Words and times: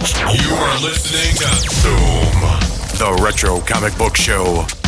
You 0.00 0.54
are 0.54 0.80
listening 0.80 1.36
to 1.36 1.82
Doom, 1.82 2.40
the 2.98 3.22
Retro 3.22 3.60
Comic 3.60 3.96
Book 3.98 4.16
Show. 4.16 4.81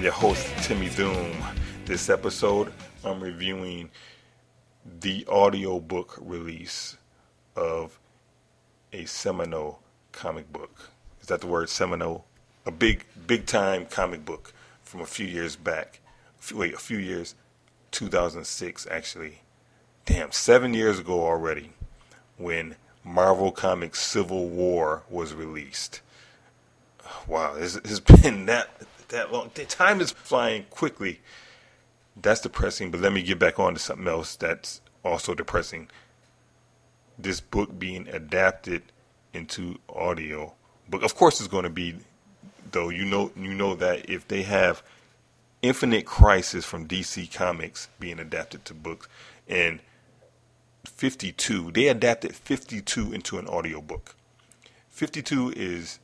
I'm 0.00 0.04
your 0.04 0.14
host, 0.14 0.46
Timmy 0.62 0.88
Doom. 0.88 1.36
This 1.84 2.08
episode, 2.08 2.72
I'm 3.04 3.20
reviewing 3.20 3.90
the 5.00 5.26
audiobook 5.26 6.16
release 6.18 6.96
of 7.54 8.00
a 8.94 9.04
seminal 9.04 9.82
comic 10.10 10.50
book. 10.50 10.88
Is 11.20 11.26
that 11.26 11.42
the 11.42 11.48
word 11.48 11.68
seminal? 11.68 12.24
A 12.64 12.70
big, 12.70 13.04
big 13.26 13.44
time 13.44 13.84
comic 13.84 14.24
book 14.24 14.54
from 14.82 15.02
a 15.02 15.06
few 15.06 15.26
years 15.26 15.54
back. 15.54 16.00
Wait, 16.50 16.72
a 16.72 16.78
few 16.78 16.96
years, 16.96 17.34
2006 17.90 18.86
actually. 18.90 19.42
Damn, 20.06 20.32
seven 20.32 20.72
years 20.72 20.98
ago 20.98 21.24
already, 21.26 21.72
when 22.38 22.76
Marvel 23.04 23.52
Comics 23.52 24.00
Civil 24.00 24.48
War 24.48 25.02
was 25.10 25.34
released 25.34 26.00
wow, 27.26 27.54
it's, 27.56 27.76
it's 27.76 28.00
been 28.22 28.46
that 28.46 28.68
that 29.10 29.32
long. 29.32 29.50
The 29.54 29.64
time 29.64 30.00
is 30.00 30.10
flying 30.10 30.64
quickly. 30.70 31.20
That's 32.20 32.40
depressing. 32.40 32.90
But 32.90 33.00
let 33.00 33.12
me 33.12 33.22
get 33.22 33.38
back 33.38 33.58
on 33.58 33.74
to 33.74 33.80
something 33.80 34.08
else 34.08 34.36
that's 34.36 34.80
also 35.04 35.34
depressing. 35.34 35.88
This 37.18 37.40
book 37.40 37.78
being 37.78 38.08
adapted 38.08 38.82
into 39.32 39.78
audio, 39.88 40.54
but 40.88 41.04
of 41.04 41.14
course 41.14 41.40
it's 41.40 41.48
going 41.48 41.64
to 41.64 41.70
be. 41.70 41.96
Though 42.72 42.88
you 42.88 43.04
know, 43.04 43.32
you 43.36 43.52
know 43.52 43.74
that 43.74 44.08
if 44.08 44.28
they 44.28 44.42
have 44.42 44.82
Infinite 45.60 46.06
Crisis 46.06 46.64
from 46.64 46.86
DC 46.86 47.32
Comics 47.32 47.88
being 47.98 48.18
adapted 48.18 48.64
to 48.66 48.74
books, 48.74 49.08
and 49.48 49.80
52, 50.84 51.72
they 51.72 51.88
adapted 51.88 52.34
52 52.34 53.12
into 53.12 53.38
an 53.38 53.48
audiobook. 53.48 54.14
52 54.88 55.52
is 55.56 55.98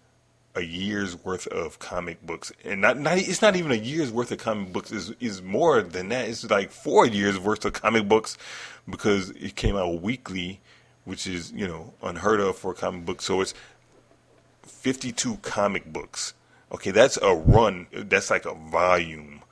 a 0.56 0.62
year's 0.62 1.22
worth 1.22 1.46
of 1.48 1.78
comic 1.78 2.24
books, 2.26 2.50
and 2.64 2.80
not, 2.80 2.98
not 2.98 3.18
it's 3.18 3.42
not 3.42 3.56
even 3.56 3.70
a 3.70 3.76
year's 3.76 4.10
worth 4.10 4.32
of 4.32 4.38
comic 4.38 4.72
books. 4.72 4.90
is 4.90 5.12
is 5.20 5.42
more 5.42 5.82
than 5.82 6.08
that. 6.08 6.28
It's 6.28 6.48
like 6.50 6.70
four 6.70 7.06
years 7.06 7.38
worth 7.38 7.64
of 7.66 7.74
comic 7.74 8.08
books 8.08 8.38
because 8.88 9.30
it 9.30 9.54
came 9.54 9.76
out 9.76 10.00
weekly, 10.02 10.60
which 11.04 11.26
is 11.26 11.52
you 11.52 11.68
know 11.68 11.92
unheard 12.02 12.40
of 12.40 12.56
for 12.56 12.72
a 12.72 12.74
comic 12.74 13.04
book. 13.04 13.20
So 13.20 13.42
it's 13.42 13.52
fifty 14.62 15.12
two 15.12 15.36
comic 15.42 15.92
books. 15.92 16.32
Okay, 16.72 16.90
that's 16.90 17.18
a 17.18 17.34
run. 17.34 17.86
That's 17.92 18.30
like 18.30 18.46
a 18.46 18.54
volume 18.54 19.42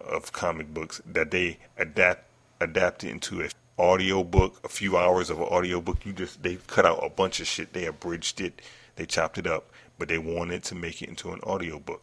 of 0.00 0.32
comic 0.32 0.72
books 0.72 1.02
that 1.06 1.32
they 1.32 1.58
adapt 1.76 2.24
adapted 2.60 3.10
into 3.10 3.42
a 3.42 3.48
audio 3.78 4.22
book. 4.22 4.60
A 4.64 4.68
few 4.68 4.96
hours 4.96 5.28
of 5.28 5.38
an 5.40 5.48
audio 5.50 5.80
book. 5.80 6.06
You 6.06 6.12
just 6.12 6.44
they 6.44 6.56
cut 6.68 6.86
out 6.86 7.04
a 7.04 7.10
bunch 7.10 7.40
of 7.40 7.48
shit. 7.48 7.72
They 7.72 7.86
abridged 7.86 8.40
it. 8.40 8.62
They 8.96 9.06
chopped 9.06 9.38
it 9.38 9.46
up, 9.46 9.70
but 10.02 10.08
they 10.08 10.18
wanted 10.18 10.64
to 10.64 10.74
make 10.74 11.00
it 11.00 11.08
into 11.08 11.30
an 11.30 11.38
audio 11.44 11.78
book 11.78 12.02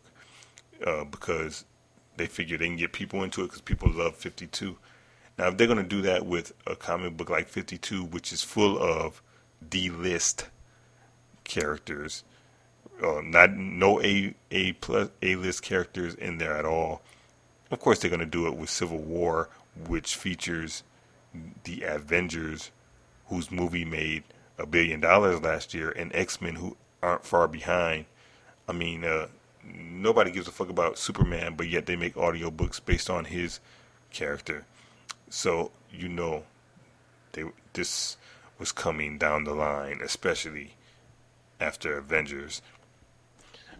uh, 0.87 1.03
because 1.03 1.65
they 2.15 2.27
figured 2.27 2.61
they 2.61 2.67
can 2.67 2.77
get 2.77 2.93
people 2.93 3.25
into 3.25 3.41
it 3.41 3.47
because 3.47 3.59
people 3.59 3.91
love 3.91 4.15
52. 4.15 4.77
Now, 5.37 5.49
if 5.49 5.57
they're 5.57 5.67
going 5.67 5.79
to 5.79 5.83
do 5.83 6.01
that 6.03 6.25
with 6.25 6.53
a 6.65 6.77
comic 6.77 7.17
book 7.17 7.29
like 7.29 7.49
52, 7.49 8.05
which 8.05 8.31
is 8.31 8.41
full 8.41 8.81
of 8.81 9.21
D-list 9.69 10.47
characters, 11.43 12.23
uh, 13.03 13.19
not 13.21 13.57
no 13.57 14.01
A 14.01 14.33
A 14.49 14.71
plus 14.71 15.09
A 15.21 15.35
list 15.35 15.61
characters 15.61 16.15
in 16.15 16.37
there 16.37 16.55
at 16.55 16.63
all. 16.63 17.01
Of 17.69 17.81
course, 17.81 17.99
they're 17.99 18.09
going 18.09 18.21
to 18.21 18.25
do 18.25 18.47
it 18.47 18.55
with 18.55 18.69
Civil 18.69 18.99
War, 18.99 19.49
which 19.89 20.15
features 20.15 20.83
the 21.65 21.83
Avengers, 21.83 22.71
whose 23.27 23.51
movie 23.51 23.83
made 23.83 24.23
a 24.57 24.65
billion 24.65 25.01
dollars 25.01 25.41
last 25.41 25.73
year, 25.73 25.89
and 25.89 26.15
X 26.15 26.39
Men, 26.39 26.55
who 26.55 26.77
aren't 27.01 27.25
far 27.25 27.47
behind. 27.47 28.05
I 28.67 28.73
mean, 28.73 29.03
uh, 29.03 29.27
nobody 29.63 30.31
gives 30.31 30.47
a 30.47 30.51
fuck 30.51 30.69
about 30.69 30.97
Superman, 30.97 31.55
but 31.55 31.69
yet 31.69 31.85
they 31.85 31.95
make 31.95 32.15
audiobooks 32.15 32.83
based 32.83 33.09
on 33.09 33.25
his 33.25 33.59
character. 34.11 34.65
So 35.29 35.71
you 35.91 36.07
know, 36.07 36.43
they 37.33 37.45
this 37.73 38.17
was 38.57 38.71
coming 38.71 39.17
down 39.17 39.43
the 39.43 39.53
line, 39.53 39.99
especially 40.03 40.75
after 41.59 41.97
Avengers. 41.97 42.61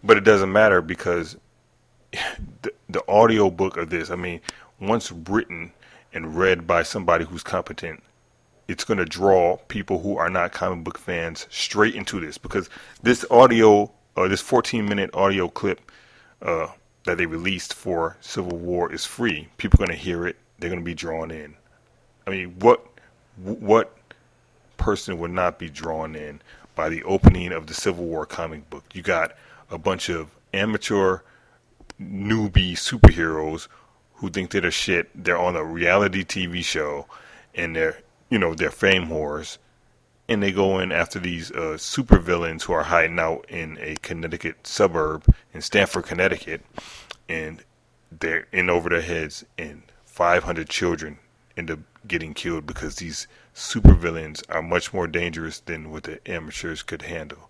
But 0.04 0.18
it 0.18 0.24
doesn't 0.24 0.52
matter 0.52 0.82
because 0.82 1.38
the, 2.12 2.74
the 2.90 3.04
audio 3.08 3.50
book 3.50 3.78
of 3.78 3.90
this, 3.90 4.10
I 4.10 4.16
mean, 4.16 4.42
once 4.80 5.12
written 5.12 5.74
and 6.14 6.36
read 6.36 6.66
by 6.66 6.84
somebody 6.84 7.26
who's 7.26 7.44
competent, 7.44 8.02
it's 8.70 8.84
going 8.84 9.00
to 9.00 9.06
draw 9.06 9.58
people 9.68 10.00
who 10.00 10.16
are 10.16 10.30
not 10.30 10.52
comic 10.52 10.84
book 10.84 11.00
fans 11.00 11.48
straight 11.50 11.96
into 11.96 12.20
this 12.20 12.38
because 12.38 12.70
this 13.02 13.26
audio, 13.32 13.92
uh, 14.16 14.28
this 14.28 14.42
14 14.42 14.88
minute 14.88 15.10
audio 15.16 15.48
clip 15.48 15.92
uh, 16.44 16.68
that 17.06 17.18
they 17.18 17.26
released 17.26 17.74
for 17.74 18.16
Civil 18.22 18.60
War 18.60 18.94
is 18.94 19.06
free. 19.06 19.48
People 19.58 19.82
are 19.82 19.88
going 19.88 19.98
to 19.98 20.04
hear 20.04 20.28
it. 20.28 20.36
They're 20.60 20.70
going 20.70 20.82
to 20.82 20.86
be 20.86 20.94
drawn 20.94 21.32
in. 21.32 21.56
I 22.28 22.30
mean, 22.30 22.60
what 22.60 22.86
what 23.38 23.98
person 24.78 25.18
would 25.18 25.32
not 25.32 25.58
be 25.58 25.70
drawn 25.70 26.16
in 26.16 26.40
by 26.76 26.90
the 26.90 27.02
opening 27.04 27.52
of 27.52 27.66
the 27.66 27.74
Civil 27.74 28.06
War 28.06 28.28
comic 28.28 28.70
book? 28.70 28.84
You 28.94 29.02
got 29.02 29.32
a 29.72 29.80
bunch 29.80 30.10
of 30.10 30.30
amateur 30.54 31.22
newbie 32.00 32.74
superheroes 32.74 33.68
who 34.16 34.30
think 34.30 34.52
they're 34.52 34.62
the 34.62 34.70
shit. 34.70 35.10
They're 35.16 35.40
on 35.40 35.56
a 35.56 35.64
reality 35.64 36.24
TV 36.24 36.64
show, 36.64 37.08
and 37.56 37.76
they're 37.76 37.98
you 38.30 38.40
know 38.40 38.54
they're 38.54 38.72
fame 38.72 39.08
whores, 39.08 39.58
and 40.28 40.42
they 40.44 40.52
go 40.52 40.80
in 40.80 40.92
after 40.92 41.20
these 41.20 41.52
uh, 41.52 41.78
supervillains 41.78 42.64
who 42.64 42.74
are 42.74 42.84
hiding 42.84 43.20
out 43.20 43.46
in 43.50 43.78
a 43.82 43.96
Connecticut 44.02 44.66
suburb 44.68 45.26
in 45.54 45.62
Stamford, 45.62 46.06
Connecticut, 46.06 46.62
and 47.28 47.64
they're 48.12 48.48
in 48.52 48.70
over 48.70 48.90
their 48.90 49.02
heads, 49.02 49.46
and 49.58 49.84
500 50.06 50.70
children 50.70 51.20
end 51.58 51.72
up 51.72 51.80
getting 52.08 52.34
killed 52.34 52.66
because 52.66 52.96
these 52.96 53.28
supervillains 53.56 54.44
are 54.50 54.62
much 54.62 54.94
more 54.94 55.08
dangerous 55.08 55.60
than 55.60 55.92
what 55.92 56.04
the 56.04 56.20
amateurs 56.30 56.84
could 56.84 57.04
handle. 57.04 57.50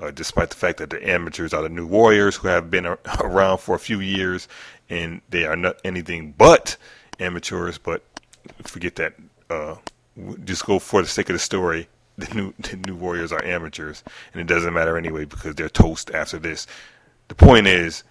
Uh, 0.00 0.12
despite 0.12 0.50
the 0.50 0.56
fact 0.56 0.78
that 0.78 0.90
the 0.90 1.08
amateurs 1.10 1.52
are 1.52 1.62
the 1.62 1.68
new 1.68 1.86
warriors 1.86 2.36
who 2.36 2.46
have 2.46 2.70
been 2.70 2.86
around 3.20 3.58
for 3.58 3.74
a 3.74 3.80
few 3.80 3.98
years 3.98 4.46
and 4.88 5.20
they 5.28 5.44
are 5.44 5.56
not 5.56 5.76
anything 5.84 6.32
but 6.38 6.76
amateurs. 7.18 7.78
But 7.78 8.02
forget 8.62 8.96
that. 8.96 9.14
Uh, 9.50 9.76
just 10.44 10.66
go 10.66 10.78
for 10.78 11.02
the 11.02 11.08
sake 11.08 11.28
of 11.28 11.34
the 11.34 11.40
story. 11.40 11.88
The 12.18 12.34
new 12.34 12.52
the 12.58 12.76
new 12.76 12.96
warriors 12.96 13.30
are 13.30 13.44
amateurs, 13.44 14.02
and 14.32 14.40
it 14.40 14.48
doesn't 14.48 14.74
matter 14.74 14.98
anyway 14.98 15.24
because 15.24 15.54
they're 15.54 15.68
toast 15.68 16.10
after 16.12 16.38
this. 16.38 16.66
The 17.28 17.36
point 17.36 17.68
is, 17.68 18.02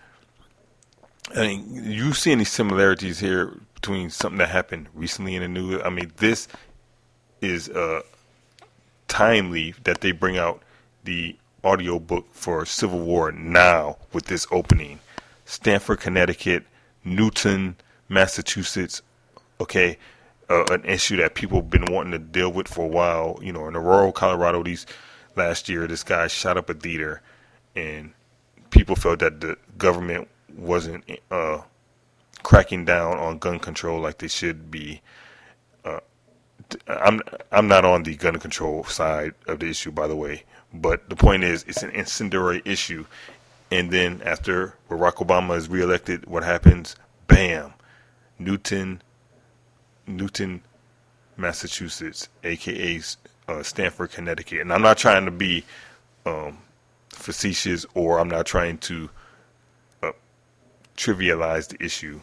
I 1.36 1.42
mean, 1.42 1.84
you 1.84 2.14
see 2.14 2.32
any 2.32 2.46
similarities 2.46 3.20
here 3.20 3.60
between 3.74 4.10
something 4.10 4.38
that 4.38 4.50
happened 4.50 4.88
recently 4.94 5.36
in 5.36 5.42
the 5.42 5.48
news? 5.48 5.82
I 5.84 5.90
mean, 5.90 6.12
this 6.18 6.48
is 7.42 7.70
uh, 7.70 8.02
timely 9.08 9.76
that 9.84 10.02
they 10.02 10.12
bring 10.12 10.38
out 10.38 10.62
the 11.04 11.36
audiobook 11.64 12.28
for 12.32 12.66
Civil 12.66 13.00
War 13.00 13.32
now 13.32 13.98
with 14.14 14.26
this 14.26 14.48
opening. 14.52 15.00
Stamford, 15.46 16.00
Connecticut, 16.00 16.66
Newton, 17.04 17.76
Massachusetts. 18.10 19.02
Okay, 19.60 19.98
uh, 20.50 20.66
an 20.72 20.86
issue 20.86 21.18
that 21.18 21.36
people 21.36 21.60
have 21.60 21.70
been 21.70 21.92
wanting 21.92 22.12
to 22.12 22.20
deal 22.20 22.52
with 22.52 22.68
for 22.68 22.86
a 22.86 22.90
while. 22.90 23.40
You 23.42 23.54
know, 23.54 23.68
in 23.68 23.74
rural 23.76 24.12
Colorado, 24.12 24.64
these 24.64 24.86
last 25.36 25.70
year, 25.70 25.88
this 25.88 26.04
guy 26.04 26.28
shot 26.28 26.58
up 26.58 26.70
a 26.70 26.74
theater, 26.74 27.22
and 27.76 28.14
people 28.70 28.96
felt 28.96 29.20
that 29.20 29.42
the 29.42 29.58
government 29.78 30.28
wasn't 30.56 31.04
uh, 31.32 31.62
cracking 32.44 32.86
down 32.86 33.18
on 33.18 33.38
gun 33.38 33.60
control 33.60 34.00
like 34.00 34.18
they 34.20 34.28
should 34.28 34.72
be. 34.72 35.02
Uh, 35.84 36.00
I'm 36.88 37.22
I'm 37.52 37.68
not 37.68 37.86
on 37.86 38.04
the 38.04 38.16
gun 38.16 38.40
control 38.40 38.84
side 38.86 39.34
of 39.48 39.60
the 39.60 39.70
issue, 39.70 39.92
by 39.92 40.08
the 40.08 40.16
way, 40.16 40.44
but 40.74 41.10
the 41.10 41.16
point 41.16 41.44
is, 41.44 41.64
it's 41.64 41.84
an 41.84 41.92
incendiary 41.92 42.62
issue. 42.66 43.06
And 43.70 43.92
then 43.92 44.22
after 44.24 44.76
Barack 44.90 45.16
Obama 45.16 45.58
is 45.58 45.68
reelected, 45.68 46.26
what 46.26 46.44
happens? 46.44 46.96
Bam, 47.28 47.74
Newton, 48.40 49.02
Newton, 50.08 50.62
Massachusetts, 51.36 52.30
aka 52.44 53.02
uh, 53.48 53.64
Stamford, 53.64 54.12
Connecticut. 54.12 54.62
And 54.62 54.74
I'm 54.74 54.82
not 54.82 54.98
trying 54.98 55.26
to 55.26 55.32
be 55.32 55.64
um, 56.26 56.58
facetious 57.10 57.86
or 57.94 58.20
I'm 58.20 58.30
not 58.30 58.46
trying 58.46 58.78
to 58.80 59.10
uh, 60.04 60.12
trivialize 60.96 61.70
the 61.70 61.84
issue, 61.84 62.22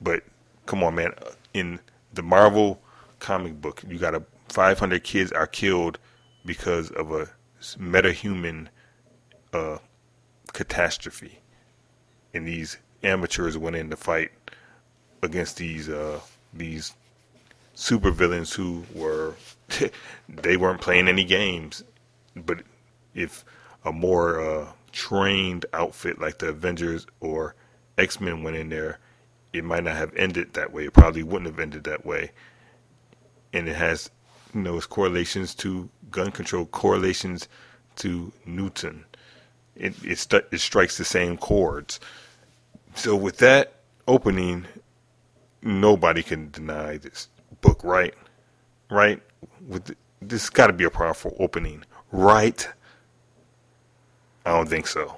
but 0.00 0.22
come 0.66 0.82
on, 0.82 0.94
man. 0.96 1.12
In 1.54 1.80
the 2.12 2.22
Marvel 2.22 2.80
comic 3.18 3.60
book, 3.60 3.82
you 3.88 3.98
got 3.98 4.14
a 4.14 4.22
500 4.48 5.02
kids 5.02 5.32
are 5.32 5.46
killed 5.46 5.98
because 6.44 6.90
of 6.92 7.10
a 7.12 7.28
metahuman 7.78 8.68
uh, 9.52 9.78
catastrophe, 10.52 11.40
and 12.34 12.46
these 12.46 12.78
amateurs 13.02 13.58
went 13.58 13.76
in 13.76 13.90
to 13.90 13.96
fight 13.96 14.30
against 15.22 15.56
these 15.56 15.88
uh, 15.88 16.20
these 16.58 16.94
supervillains 17.74 18.54
who 18.54 18.84
were 18.94 19.34
they 20.28 20.56
weren't 20.56 20.80
playing 20.80 21.08
any 21.08 21.24
games. 21.24 21.84
But 22.34 22.62
if 23.14 23.44
a 23.84 23.92
more 23.92 24.40
uh, 24.40 24.68
trained 24.92 25.66
outfit 25.72 26.20
like 26.20 26.38
the 26.38 26.48
Avengers 26.48 27.06
or 27.20 27.54
X 27.98 28.20
Men 28.20 28.42
went 28.42 28.56
in 28.56 28.68
there, 28.68 28.98
it 29.52 29.64
might 29.64 29.84
not 29.84 29.96
have 29.96 30.14
ended 30.16 30.54
that 30.54 30.72
way. 30.72 30.86
It 30.86 30.92
probably 30.92 31.22
wouldn't 31.22 31.46
have 31.46 31.60
ended 31.60 31.84
that 31.84 32.04
way. 32.04 32.32
And 33.52 33.68
it 33.68 33.76
has, 33.76 34.10
you 34.54 34.60
know, 34.60 34.76
its 34.76 34.86
correlations 34.86 35.54
to 35.56 35.88
gun 36.10 36.30
control, 36.30 36.66
correlations 36.66 37.48
to 37.96 38.32
Newton. 38.44 39.04
It 39.74 39.94
it, 40.04 40.26
it 40.52 40.60
strikes 40.60 40.98
the 40.98 41.04
same 41.04 41.36
chords. 41.36 42.00
So 42.94 43.14
with 43.14 43.38
that 43.38 43.74
opening, 44.08 44.66
nobody 45.66 46.22
can 46.22 46.50
deny 46.50 46.96
this 46.96 47.28
book, 47.60 47.82
right? 47.84 48.14
Right? 48.90 49.20
With 49.68 49.84
the, 49.84 49.96
this 50.22 50.48
got 50.48 50.68
to 50.68 50.72
be 50.72 50.84
a 50.84 50.90
powerful 50.90 51.36
opening, 51.38 51.84
right? 52.12 52.66
I 54.44 54.50
don't 54.50 54.68
think 54.68 54.86
so. 54.86 55.16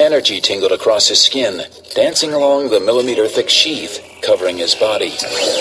Energy 0.00 0.40
tingled 0.40 0.72
across 0.72 1.06
his 1.06 1.20
skin, 1.20 1.62
dancing 1.94 2.32
along 2.32 2.70
the 2.70 2.80
millimeter 2.80 3.28
thick 3.28 3.48
sheath 3.48 4.00
covering 4.22 4.56
his 4.56 4.74
body. 4.74 5.10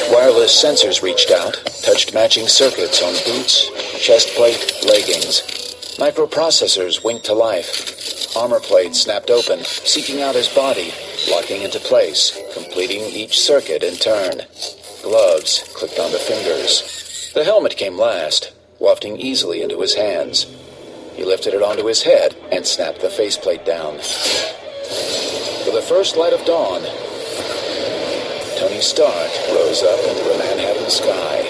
Wireless 0.10 0.64
sensors 0.64 1.04
reached 1.04 1.32
out, 1.32 1.54
touched 1.84 2.14
matching 2.14 2.48
circuits 2.48 3.04
on 3.04 3.14
boots, 3.26 3.70
chest 4.00 4.30
plate, 4.36 4.82
leggings. 4.86 5.42
Microprocessors 5.98 7.04
winked 7.04 7.26
to 7.26 7.34
life. 7.34 8.21
Armor 8.36 8.62
plate 8.62 8.96
snapped 8.96 9.30
open, 9.30 9.60
seeking 9.64 10.22
out 10.22 10.36
his 10.36 10.48
body, 10.48 10.94
locking 11.30 11.64
into 11.64 11.80
place, 11.80 12.38
completing 12.54 13.02
each 13.02 13.40
circuit 13.40 13.84
in 13.84 13.96
turn. 13.96 14.42
Gloves 15.04 15.70
clicked 15.76 16.00
onto 16.00 16.18
fingers. 16.18 17.32
The 17.34 17.44
helmet 17.44 17.76
came 17.76 17.98
last, 17.98 18.54
wafting 18.80 19.18
easily 19.18 19.62
into 19.62 19.82
his 19.82 19.96
hands. 19.96 20.46
He 21.16 21.26
lifted 21.26 21.54
it 21.54 21.62
onto 21.62 21.86
his 21.86 22.04
head 22.04 22.36
and 22.52 22.66
snapped 22.66 23.02
the 23.02 23.10
faceplate 23.10 23.66
down. 23.66 23.98
For 25.66 25.72
the 25.72 25.86
first 25.88 26.16
light 26.16 26.34
of 26.34 26.46
dawn, 26.46 26.82
Tony 28.58 28.80
Stark 28.80 29.32
rose 29.50 29.84
up 29.84 30.00
into 30.08 30.24
the 30.24 30.38
Manhattan 30.38 30.90
sky. 30.90 31.48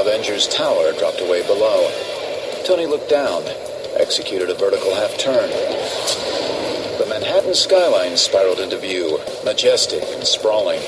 Avengers 0.00 0.48
Tower 0.48 0.92
dropped 0.98 1.20
away 1.22 1.46
below. 1.46 1.90
Tony 2.66 2.86
looked 2.86 3.08
down, 3.08 3.42
executed 4.00 4.50
a 4.50 4.54
vertical 4.54 4.94
half 4.94 5.16
turn. 5.18 5.50
The 6.98 7.06
Manhattan 7.08 7.54
skyline 7.54 8.16
spiraled 8.16 8.60
into 8.60 8.78
view, 8.78 9.18
majestic 9.44 10.02
and 10.14 10.24
sprawling. 10.24 10.80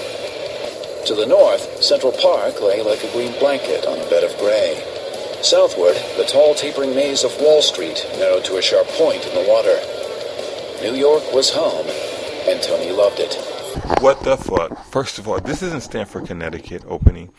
To 1.07 1.15
the 1.15 1.27
north, 1.27 1.83
Central 1.83 2.13
Park 2.13 2.61
lay 2.61 2.83
like 2.83 3.05
a 3.05 3.13
green 3.13 3.39
blanket 3.39 3.87
on 3.87 3.99
a 3.99 4.11
bed 4.11 4.25
of 4.25 4.37
gray. 4.39 4.83
Southward, 5.43 5.95
the 6.17 6.25
tall 6.25 6.55
tapering 6.55 6.95
maze 6.95 7.23
of 7.23 7.37
Wall 7.41 7.63
Street 7.63 8.05
narrowed 8.19 8.45
to 8.47 8.57
a 8.57 8.63
sharp 8.63 8.87
point 8.89 9.25
in 9.27 9.35
the 9.35 9.49
water. 9.49 9.79
New 10.83 10.99
York 10.99 11.23
was 11.33 11.51
home, 11.51 11.87
and 12.49 12.63
Tony 12.63 12.91
loved 12.91 13.21
it. 13.21 13.35
What 14.01 14.23
the 14.23 14.37
fuck? 14.37 14.85
First 14.87 15.19
of 15.19 15.29
all, 15.29 15.41
this 15.41 15.63
isn't 15.63 15.83
Stamford, 15.83 16.27
Connecticut 16.27 16.83
opening. 16.87 17.33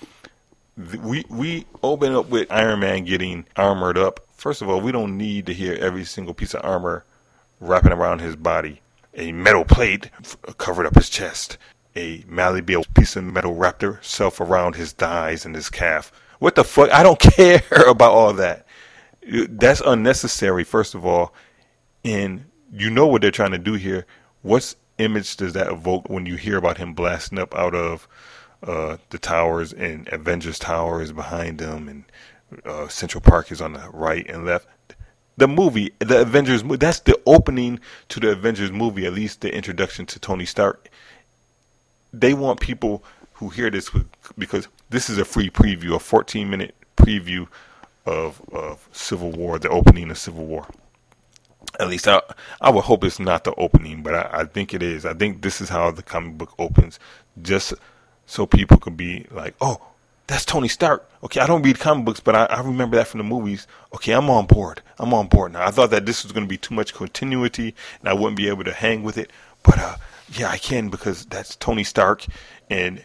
We 1.04 1.26
we 1.30 1.66
open 1.82 2.14
up 2.14 2.30
with 2.30 2.52
Iron 2.52 2.82
Man 2.82 3.04
getting 3.04 3.46
armored 3.56 3.98
up. 3.98 4.27
First 4.38 4.62
of 4.62 4.70
all, 4.70 4.80
we 4.80 4.92
don't 4.92 5.18
need 5.18 5.48
to 5.48 5.54
hear 5.54 5.74
every 5.76 6.06
single 6.06 6.34
piece 6.34 6.54
of 6.54 6.64
armor 6.64 7.04
wrapping 7.60 7.92
around 7.92 8.20
his 8.20 8.36
body. 8.36 8.82
A 9.16 9.32
metal 9.32 9.66
plate 9.66 10.12
f- 10.20 10.38
covered 10.58 10.86
up 10.86 10.96
his 10.96 11.10
chest. 11.10 11.58
A 11.96 12.24
malleable 12.28 12.86
piece 12.96 13.16
of 13.16 13.24
metal 13.24 13.56
wrapped 13.56 13.82
itself 13.82 14.40
around 14.40 14.76
his 14.76 14.92
thighs 14.92 15.44
and 15.44 15.56
his 15.56 15.70
calf. 15.72 16.12
What 16.38 16.54
the 16.54 16.64
fuck? 16.64 16.92
I 16.92 17.02
don't 17.02 17.20
care 17.36 17.64
about 17.88 18.12
all 18.12 18.34
that. 18.34 18.68
That's 19.28 19.82
unnecessary, 19.82 20.64
first 20.64 20.94
of 20.94 21.04
all. 21.04 21.34
And 22.06 22.46
you 22.72 22.92
know 22.92 23.08
what 23.08 23.24
they're 23.24 23.32
trying 23.32 23.52
to 23.52 23.58
do 23.58 23.74
here. 23.74 24.06
What 24.44 24.76
image 25.00 25.36
does 25.38 25.54
that 25.54 25.72
evoke 25.72 26.10
when 26.10 26.28
you 26.28 26.36
hear 26.36 26.58
about 26.58 26.78
him 26.78 26.94
blasting 26.94 27.40
up 27.40 27.56
out 27.56 27.74
of 27.74 28.08
uh, 28.62 28.98
the 29.10 29.18
towers 29.18 29.74
and 29.74 30.08
Avengers 30.10 30.60
Tower 30.60 31.02
is 31.02 31.12
behind 31.12 31.60
him 31.60 31.90
and 31.90 32.04
uh, 32.66 32.88
Central 32.88 33.22
Park 33.22 33.52
is 33.52 33.62
on 33.62 33.74
the 33.74 33.90
right 33.94 34.26
and 34.30 34.46
left? 34.46 34.68
The 35.38 35.48
movie, 35.48 35.94
the 36.00 36.22
Avengers, 36.22 36.64
mo- 36.64 36.78
that's 36.78 37.00
the 37.02 37.20
opening 37.26 37.80
to 38.10 38.20
the 38.20 38.32
Avengers 38.32 38.72
movie, 38.72 39.06
at 39.06 39.14
least 39.14 39.42
the 39.42 39.54
introduction 39.54 40.06
to 40.08 40.20
Tony 40.20 40.46
Stark. 40.46 40.90
They 42.12 42.34
want 42.34 42.60
people 42.60 43.04
who 43.34 43.50
hear 43.50 43.70
this 43.70 43.92
because 44.38 44.68
this 44.90 45.10
is 45.10 45.20
a 45.20 45.26
free 45.26 45.50
preview, 45.50 45.96
a 45.96 46.00
14 46.00 46.50
minute 46.50 46.74
preview 46.96 47.48
of, 48.06 48.42
of 48.52 48.88
Civil 48.92 49.32
War, 49.32 49.60
the 49.60 49.70
opening 49.70 50.10
of 50.10 50.18
Civil 50.18 50.46
War. 50.46 50.68
At 51.80 51.90
least 51.90 52.08
I, 52.08 52.22
I 52.60 52.72
would 52.72 52.86
hope 52.86 53.04
it's 53.04 53.20
not 53.20 53.44
the 53.44 53.54
opening, 53.56 54.02
but 54.02 54.16
I, 54.16 54.42
I 54.42 54.46
think 54.46 54.74
it 54.74 54.82
is. 54.82 55.06
I 55.06 55.14
think 55.14 55.44
this 55.44 55.62
is 55.62 55.70
how 55.70 55.92
the 55.92 56.02
comic 56.02 56.38
book 56.38 56.54
opens, 56.58 57.00
just 57.42 57.74
so 58.26 58.46
people 58.48 58.78
can 58.78 58.96
be 58.96 59.28
like, 59.30 59.54
oh, 59.62 59.82
that's 60.28 60.44
Tony 60.44 60.68
Stark. 60.68 61.10
Okay, 61.24 61.40
I 61.40 61.48
don't 61.48 61.62
read 61.62 61.80
comic 61.80 62.06
books, 62.06 62.20
but 62.20 62.36
I, 62.36 62.46
I 62.46 62.62
remember 62.62 62.98
that 62.98 63.08
from 63.08 63.20
the 63.20 63.24
movies. 63.24 63.66
Okay, 63.96 64.12
I'm 64.12 64.30
on 64.30 64.46
board. 64.46 64.82
I'm 65.00 65.14
on 65.14 65.28
board 65.28 65.54
now. 65.54 65.66
I 65.66 65.72
thought 65.72 65.90
that 65.92 66.06
this 66.06 66.24
was 66.24 66.34
going 66.34 66.46
to 66.46 66.50
be 66.50 66.58
too 66.58 66.76
much 66.76 66.94
continuity, 66.94 67.74
and 68.00 68.10
I 68.10 68.14
wouldn't 68.14 68.36
be 68.36 68.50
able 68.50 68.66
to 68.66 68.74
hang 68.74 69.04
with 69.04 69.18
it. 69.18 69.32
But 69.64 69.80
uh, 69.80 69.96
yeah, 70.34 70.50
I 70.50 70.58
can 70.58 70.90
because 70.90 71.26
that's 71.26 71.56
Tony 71.56 71.86
Stark, 71.86 72.26
and 72.70 73.04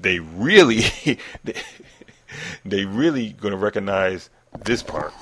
they 0.00 0.18
really, 0.18 0.82
they, 1.44 1.54
they 2.64 2.84
really 2.86 3.30
going 3.34 3.52
to 3.52 3.58
recognize 3.58 4.28
this 4.64 4.82
part. 4.82 5.12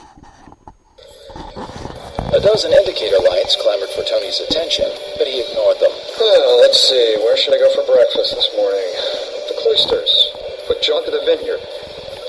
A 1.36 2.40
dozen 2.40 2.72
indicator 2.72 3.18
lights 3.28 3.56
clamored 3.60 3.90
for 3.90 4.04
Tony's 4.04 4.40
attention, 4.40 4.86
but 5.18 5.26
he 5.26 5.40
ignored 5.40 5.76
them. 5.80 5.92
Well, 6.18 6.60
let's 6.60 6.80
see. 6.80 7.16
Where 7.18 7.36
should 7.36 7.54
I 7.54 7.58
go 7.58 7.74
for 7.74 7.92
breakfast 7.92 8.34
this 8.34 8.48
morning? 8.56 8.88
The 9.48 9.54
Cloisters. 9.60 10.39
Quick 10.70 10.86
jaunt 10.86 11.02
to 11.02 11.10
the 11.10 11.26
vineyard. 11.26 11.58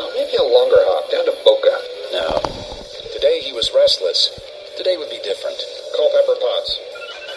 Oh, 0.01 0.09
maybe 0.17 0.33
a 0.33 0.41
longer 0.41 0.81
hop 0.89 1.05
down 1.13 1.29
to 1.29 1.35
Boca. 1.45 1.77
No. 2.09 2.41
Today 3.13 3.37
he 3.37 3.53
was 3.53 3.69
restless. 3.69 4.33
Today 4.81 4.97
would 4.97 5.13
be 5.13 5.21
different. 5.21 5.61
Call 5.93 6.09
Pepper 6.09 6.41
Potts. 6.41 6.73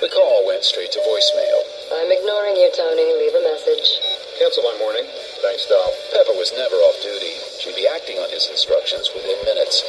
The 0.00 0.08
call 0.08 0.49
went 0.49 0.64
straight 0.64 0.88
to 0.96 1.04
voicemail. 1.04 1.61
I'm 1.92 2.08
ignoring 2.08 2.56
you, 2.56 2.73
Tony. 2.73 3.04
Leave 3.20 3.37
a 3.37 3.44
message. 3.44 3.84
Cancel 4.40 4.64
my 4.64 4.80
morning. 4.80 5.04
Thanks, 5.44 5.68
Doll. 5.68 5.92
Pepper 6.16 6.40
was 6.40 6.56
never 6.56 6.80
off 6.88 6.96
duty. 7.04 7.37
She'd 7.61 7.76
be 7.76 7.84
acting 7.84 8.16
on 8.25 8.32
his 8.32 8.49
instructions 8.49 9.12
within 9.12 9.37
minutes. 9.44 9.84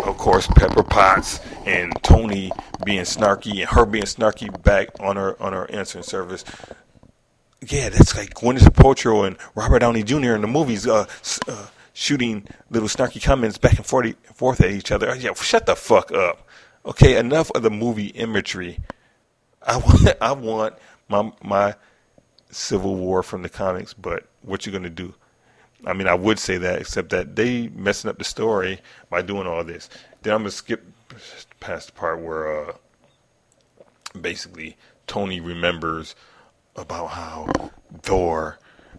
of 0.00 0.16
course, 0.16 0.48
Pepper 0.56 0.80
Potts 0.80 1.44
and 1.68 1.92
Tony 2.00 2.48
being 2.88 3.04
snarky 3.04 3.60
and 3.60 3.68
her 3.76 3.84
being 3.84 4.08
snarky 4.08 4.48
back 4.64 4.96
on 4.96 5.20
her 5.20 5.36
on 5.44 5.52
her 5.52 5.68
answering 5.68 6.08
service. 6.08 6.48
Yeah, 7.68 7.90
that's 7.90 8.16
like 8.16 8.34
Gwyneth 8.34 8.70
Paltrow 8.70 9.26
and 9.26 9.36
Robert 9.54 9.80
Downey 9.80 10.02
Jr. 10.02 10.34
in 10.34 10.40
the 10.40 10.46
movies, 10.46 10.86
uh, 10.86 11.06
uh, 11.46 11.66
shooting 11.92 12.46
little 12.70 12.88
snarky 12.88 13.22
comments 13.22 13.58
back 13.58 13.76
and 13.76 13.84
forth, 13.84 14.14
forth 14.34 14.62
at 14.62 14.70
each 14.70 14.90
other. 14.90 15.14
Yeah, 15.14 15.34
shut 15.34 15.66
the 15.66 15.76
fuck 15.76 16.10
up. 16.10 16.48
Okay, 16.86 17.18
enough 17.18 17.50
of 17.54 17.62
the 17.62 17.70
movie 17.70 18.08
imagery. 18.08 18.78
I 19.62 19.76
want, 19.76 20.08
I 20.22 20.32
want 20.32 20.74
my 21.08 21.32
my 21.42 21.74
Civil 22.50 22.96
War 22.96 23.22
from 23.22 23.42
the 23.42 23.50
comics, 23.50 23.92
but 23.92 24.26
what 24.42 24.64
you 24.64 24.72
gonna 24.72 24.88
do? 24.88 25.14
I 25.86 25.92
mean, 25.92 26.06
I 26.06 26.14
would 26.14 26.38
say 26.38 26.56
that, 26.58 26.80
except 26.80 27.10
that 27.10 27.36
they 27.36 27.68
messing 27.68 28.08
up 28.08 28.18
the 28.18 28.24
story 28.24 28.80
by 29.10 29.20
doing 29.20 29.46
all 29.46 29.64
this. 29.64 29.90
Then 30.22 30.32
I'm 30.34 30.40
gonna 30.40 30.50
skip 30.50 30.82
past 31.60 31.88
the 31.88 31.92
part 31.92 32.20
where 32.20 32.70
uh, 32.70 32.72
basically 34.18 34.78
Tony 35.06 35.40
remembers 35.40 36.14
about 36.80 37.08
how 37.08 37.48
Thor, 38.02 38.58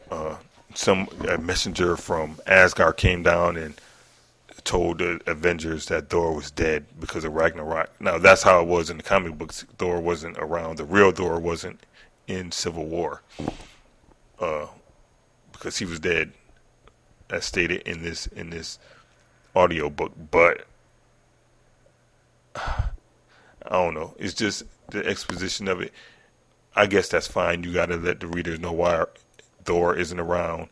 uh, 0.09 0.37
some 0.73 1.07
a 1.27 1.37
messenger 1.37 1.97
from 1.97 2.39
Asgard 2.45 2.97
came 2.97 3.23
down 3.23 3.57
and 3.57 3.73
told 4.63 4.99
the 4.99 5.19
Avengers 5.25 5.87
that 5.87 6.09
Thor 6.09 6.33
was 6.35 6.51
dead 6.51 6.85
because 6.99 7.23
of 7.23 7.33
Ragnarok. 7.33 7.89
Now 7.99 8.17
that's 8.17 8.43
how 8.43 8.61
it 8.61 8.67
was 8.67 8.89
in 8.89 8.97
the 8.97 9.03
comic 9.03 9.37
books. 9.37 9.65
Thor 9.77 9.99
wasn't 9.99 10.37
around. 10.37 10.77
The 10.77 10.85
real 10.85 11.11
Thor 11.11 11.39
wasn't 11.39 11.79
in 12.27 12.51
Civil 12.51 12.85
War, 12.85 13.21
uh, 14.39 14.67
because 15.51 15.77
he 15.77 15.85
was 15.85 15.99
dead, 15.99 16.31
as 17.29 17.45
stated 17.45 17.81
in 17.87 18.03
this 18.03 18.27
in 18.27 18.49
this 18.49 18.79
audio 19.55 19.89
book. 19.89 20.13
But 20.29 20.65
I 22.55 22.89
don't 23.69 23.93
know. 23.93 24.13
It's 24.17 24.33
just 24.33 24.63
the 24.89 25.05
exposition 25.05 25.67
of 25.67 25.81
it. 25.81 25.91
I 26.75 26.85
guess 26.87 27.09
that's 27.09 27.27
fine. 27.27 27.63
You 27.63 27.73
got 27.73 27.87
to 27.87 27.97
let 27.97 28.19
the 28.19 28.27
readers 28.27 28.59
know 28.59 28.71
why 28.71 29.05
Thor 29.65 29.95
isn't 29.95 30.19
around. 30.19 30.69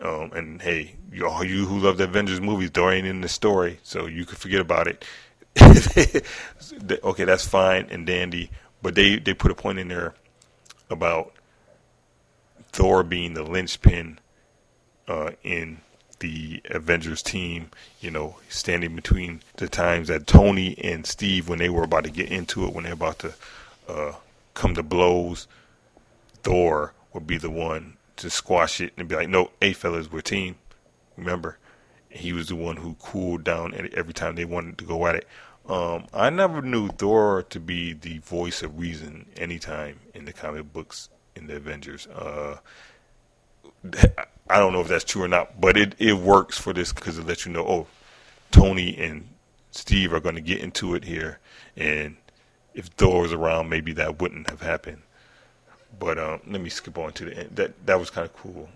Um, 0.00 0.32
and 0.32 0.62
hey, 0.62 0.96
you 1.12 1.28
all 1.28 1.44
you 1.44 1.66
who 1.66 1.78
love 1.78 1.98
the 1.98 2.04
Avengers 2.04 2.40
movies, 2.40 2.70
Thor 2.70 2.92
ain't 2.92 3.06
in 3.06 3.20
the 3.20 3.28
story, 3.28 3.78
so 3.82 4.06
you 4.06 4.24
can 4.24 4.36
forget 4.36 4.60
about 4.60 4.88
it. 4.88 5.04
okay, 7.04 7.24
that's 7.24 7.46
fine 7.46 7.86
and 7.90 8.06
dandy, 8.06 8.50
but 8.80 8.94
they 8.94 9.18
they 9.18 9.34
put 9.34 9.50
a 9.50 9.54
point 9.54 9.78
in 9.78 9.88
there 9.88 10.14
about 10.90 11.32
Thor 12.72 13.02
being 13.02 13.34
the 13.34 13.42
linchpin 13.42 14.18
uh, 15.06 15.32
in 15.42 15.80
the 16.20 16.62
Avengers 16.66 17.22
team, 17.22 17.70
you 18.00 18.10
know, 18.10 18.36
standing 18.48 18.94
between 18.94 19.42
the 19.56 19.68
times 19.68 20.08
that 20.08 20.26
Tony 20.26 20.78
and 20.78 21.04
Steve, 21.04 21.48
when 21.48 21.58
they 21.58 21.68
were 21.68 21.82
about 21.82 22.04
to 22.04 22.10
get 22.10 22.30
into 22.30 22.64
it, 22.64 22.72
when 22.72 22.84
they're 22.84 22.92
about 22.92 23.18
to 23.20 23.34
uh, 23.88 24.12
come 24.54 24.74
to 24.74 24.82
blows, 24.82 25.46
Thor 26.42 26.94
would 27.12 27.26
be 27.26 27.38
the 27.38 27.50
one 27.50 27.96
to 28.16 28.30
squash 28.30 28.80
it 28.80 28.92
and 28.96 29.08
be 29.08 29.16
like, 29.16 29.28
no, 29.28 29.50
hey, 29.60 29.72
fellas, 29.72 30.10
we're 30.10 30.20
team. 30.20 30.56
Remember? 31.16 31.58
He 32.08 32.32
was 32.32 32.48
the 32.48 32.56
one 32.56 32.76
who 32.76 32.94
cooled 33.00 33.44
down 33.44 33.74
every 33.94 34.12
time 34.12 34.34
they 34.34 34.44
wanted 34.44 34.78
to 34.78 34.84
go 34.84 35.06
at 35.06 35.14
it. 35.14 35.26
Um, 35.68 36.06
I 36.12 36.28
never 36.30 36.60
knew 36.60 36.88
Thor 36.88 37.44
to 37.44 37.60
be 37.60 37.92
the 37.92 38.18
voice 38.18 38.62
of 38.62 38.78
reason 38.78 39.26
anytime 39.36 40.00
in 40.12 40.24
the 40.24 40.32
comic 40.32 40.72
books 40.72 41.08
in 41.36 41.46
the 41.46 41.56
Avengers. 41.56 42.06
Uh, 42.08 42.58
I 44.50 44.58
don't 44.58 44.72
know 44.72 44.80
if 44.80 44.88
that's 44.88 45.04
true 45.04 45.22
or 45.22 45.28
not, 45.28 45.60
but 45.60 45.76
it, 45.76 45.94
it 45.98 46.14
works 46.14 46.58
for 46.58 46.72
this 46.72 46.92
because 46.92 47.16
it 47.16 47.26
lets 47.26 47.46
you 47.46 47.52
know, 47.52 47.66
oh, 47.66 47.86
Tony 48.50 48.96
and 48.98 49.28
Steve 49.70 50.12
are 50.12 50.20
going 50.20 50.34
to 50.34 50.40
get 50.40 50.60
into 50.60 50.94
it 50.94 51.04
here, 51.04 51.38
and 51.76 52.16
if 52.74 52.86
Thor 52.86 53.22
was 53.22 53.32
around, 53.32 53.68
maybe 53.68 53.92
that 53.94 54.20
wouldn't 54.20 54.48
have 54.48 54.60
happened. 54.60 55.02
But 55.98 56.18
um, 56.18 56.40
let 56.46 56.60
me 56.60 56.70
skip 56.70 56.98
on 56.98 57.12
to 57.12 57.24
the 57.26 57.36
end. 57.36 57.50
That 57.56 57.86
that 57.86 57.98
was 57.98 58.10
kind 58.10 58.24
of 58.24 58.34
cool. 58.36 58.68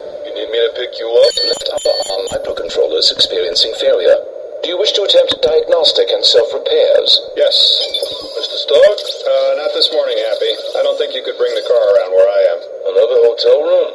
You 0.00 0.32
need 0.34 0.48
me 0.50 0.58
to 0.58 0.72
pick 0.76 0.98
you 0.98 1.08
up? 1.10 1.34
Left 1.50 1.68
upper 1.74 1.94
arm 2.10 2.22
microcontrollers 2.30 3.12
experiencing 3.12 3.74
failure. 3.80 4.16
Do 4.62 4.68
you 4.68 4.78
wish 4.78 4.92
to 4.92 5.02
attempt 5.02 5.34
diagnostic 5.42 6.08
and 6.10 6.24
self-repairs? 6.24 7.10
Yes. 7.34 7.56
Mr. 8.36 8.56
Stark? 8.60 8.98
Uh, 9.24 9.56
not 9.56 9.72
this 9.72 9.90
morning, 9.92 10.16
Happy. 10.20 10.52
I 10.78 10.82
don't 10.82 10.98
think 10.98 11.14
you 11.14 11.24
could 11.24 11.36
bring 11.38 11.54
the 11.54 11.64
car 11.66 11.80
around 11.96 12.10
where 12.12 12.28
I 12.28 12.40
am. 12.52 12.58
Another 12.92 13.18
hotel 13.24 13.58
room? 13.64 13.90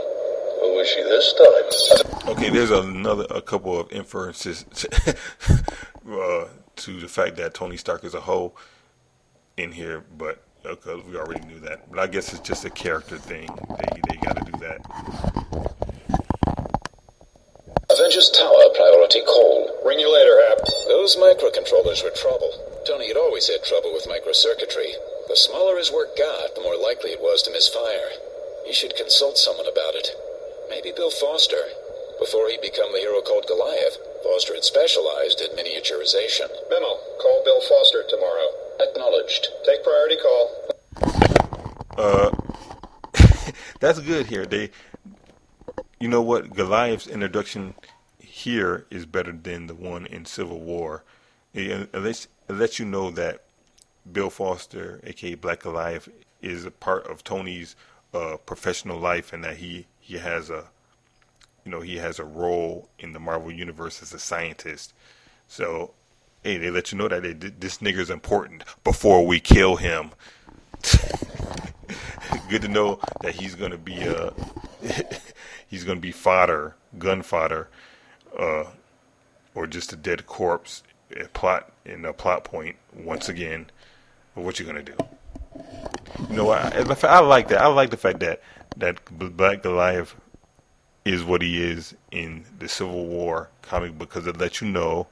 Who 0.62 0.80
is 0.80 0.90
she 0.90 1.04
this 1.04 1.34
time? 1.38 2.32
Okay, 2.34 2.50
there's 2.50 2.72
another 2.72 3.26
a 3.30 3.42
couple 3.42 3.80
of 3.80 3.92
inferences 3.92 4.66
uh, 6.10 6.46
to 6.76 7.00
the 7.00 7.08
fact 7.08 7.38
that 7.38 7.54
Tony 7.54 7.78
Stark 7.78 8.04
is 8.04 8.16
a 8.16 8.22
hoe 8.22 8.54
in 9.58 9.72
here, 9.72 10.04
but 10.18 10.44
because 10.64 11.04
we 11.06 11.16
already 11.16 11.46
knew 11.46 11.60
that. 11.62 11.90
But 11.90 12.00
I 12.00 12.08
guess 12.08 12.34
it's 12.34 12.42
just 12.42 12.66
a 12.66 12.70
character 12.70 13.18
thing. 13.18 13.48
They 13.78 14.02
they 14.10 14.18
got 14.18 14.38
to 14.38 14.52
do 14.52 14.58
that. 14.60 14.82
Avengers 17.90 18.30
Tower 18.32 18.70
priority 18.76 19.22
call. 19.22 19.72
Ring 19.86 20.00
you 20.00 20.12
later, 20.12 20.36
Hap. 20.50 20.66
Those 20.88 21.16
microcontrollers 21.16 22.04
were 22.04 22.12
trouble. 22.12 22.52
Tony 22.86 23.08
had 23.08 23.18
always 23.18 23.48
had 23.48 23.64
trouble 23.64 23.94
with 23.94 24.10
microcircuitry. 24.10 24.94
The 25.30 25.36
smaller 25.36 25.78
his 25.78 25.92
work 25.92 26.18
got, 26.18 26.56
the 26.56 26.62
more 26.62 26.78
likely 26.78 27.12
it 27.12 27.22
was 27.22 27.42
to 27.44 27.52
misfire. 27.52 28.10
He 28.66 28.74
should 28.74 28.96
consult 28.96 29.38
someone 29.38 29.68
about 29.68 29.96
it. 29.96 30.10
Maybe 30.70 30.92
Bill 30.96 31.12
Foster. 31.12 31.62
Before 32.20 32.48
he'd 32.50 32.62
become 32.62 32.92
the 32.94 33.00
hero 33.00 33.22
called 33.22 33.46
Goliath, 33.48 33.98
Foster 34.24 34.56
had 34.56 34.64
specialized 34.64 35.42
in 35.42 35.50
miniaturization. 35.56 36.48
Memo. 36.70 36.98
Call 37.22 37.42
Bill 37.44 37.62
Foster 37.62 38.04
tomorrow. 38.08 38.48
Acknowledged. 38.80 39.50
Take 39.66 39.84
priority 39.84 40.18
call. 40.18 40.66
Uh, 41.98 42.32
that's 43.80 44.00
good 44.00 44.28
here. 44.28 44.46
They, 44.46 44.72
you 46.00 46.08
know 46.08 46.22
what? 46.22 46.54
Goliath's 46.54 47.08
introduction 47.08 47.76
here 48.20 48.86
is 48.90 49.06
better 49.06 49.32
than 49.32 49.68
the 49.68 49.76
one 49.76 50.06
in 50.06 50.26
Civil 50.26 50.62
War. 50.62 51.04
It, 51.54 51.90
it, 51.94 52.00
lets, 52.00 52.28
it 52.48 52.54
lets 52.54 52.80
you 52.80 52.86
know 52.86 53.12
that 53.12 53.44
Bill 54.10 54.30
Foster, 54.30 55.02
aka 55.04 55.36
Black 55.36 55.62
Goliath, 55.62 56.08
is 56.42 56.64
a 56.64 56.72
part 56.72 57.08
of 57.08 57.24
Tony's 57.24 57.76
uh, 58.14 58.38
professional 58.46 59.00
life, 59.00 59.34
and 59.34 59.44
that 59.44 59.58
he 59.58 59.88
he 60.00 60.18
has 60.18 60.50
a, 60.50 60.66
you 61.66 61.72
know, 61.72 61.82
he 61.82 61.98
has 61.98 62.20
a 62.20 62.24
role 62.24 62.88
in 63.00 63.12
the 63.14 63.20
Marvel 63.20 63.52
universe 63.52 64.02
as 64.02 64.14
a 64.14 64.20
scientist. 64.20 64.94
So, 65.48 65.92
hey, 66.44 66.58
they 66.58 66.70
let 66.70 66.92
you 66.92 66.98
know 66.98 67.08
that 67.08 67.24
they, 67.24 67.34
this 67.34 67.80
nigger's 67.80 68.12
important 68.12 68.64
before 68.84 69.26
we 69.26 69.40
kill 69.40 69.76
him. 69.76 70.12
Good 72.50 72.62
to 72.62 72.68
know 72.68 73.00
that 73.22 73.36
he's 73.36 73.56
gonna 73.56 73.78
be 73.78 74.08
uh 74.08 74.30
he's 75.68 75.84
gonna 75.84 76.00
be 76.00 76.12
fodder, 76.12 76.76
gun 77.00 77.24
fodder, 77.24 77.70
uh, 78.38 78.66
or 79.56 79.66
just 79.66 79.92
a 79.94 79.96
dead 79.96 80.28
corpse. 80.28 80.84
A 81.16 81.28
plot 81.30 81.72
in 81.86 82.04
a 82.06 82.14
plot 82.14 82.44
point 82.44 82.76
once 82.94 83.30
again. 83.30 83.68
What 84.34 84.60
you 84.60 84.66
gonna 84.66 84.84
do? 84.84 84.96
You 86.30 86.36
know, 86.36 86.50
I, 86.50 86.84
I 87.04 87.20
like 87.22 87.48
that. 87.50 87.62
I 87.62 87.68
like 87.68 87.90
the 87.90 87.98
fact 87.98 88.20
that 88.20 88.42
that 88.78 89.00
Black 89.38 89.64
Goliath 89.64 90.16
is 91.06 91.24
what 91.24 91.42
he 91.42 91.62
is 91.62 91.96
in 92.12 92.44
the 92.58 92.68
Civil 92.68 93.06
War 93.06 93.50
comic 93.62 93.98
because 93.98 94.28
it 94.28 94.38
lets 94.38 94.60
you 94.60 94.68
know 94.68 95.08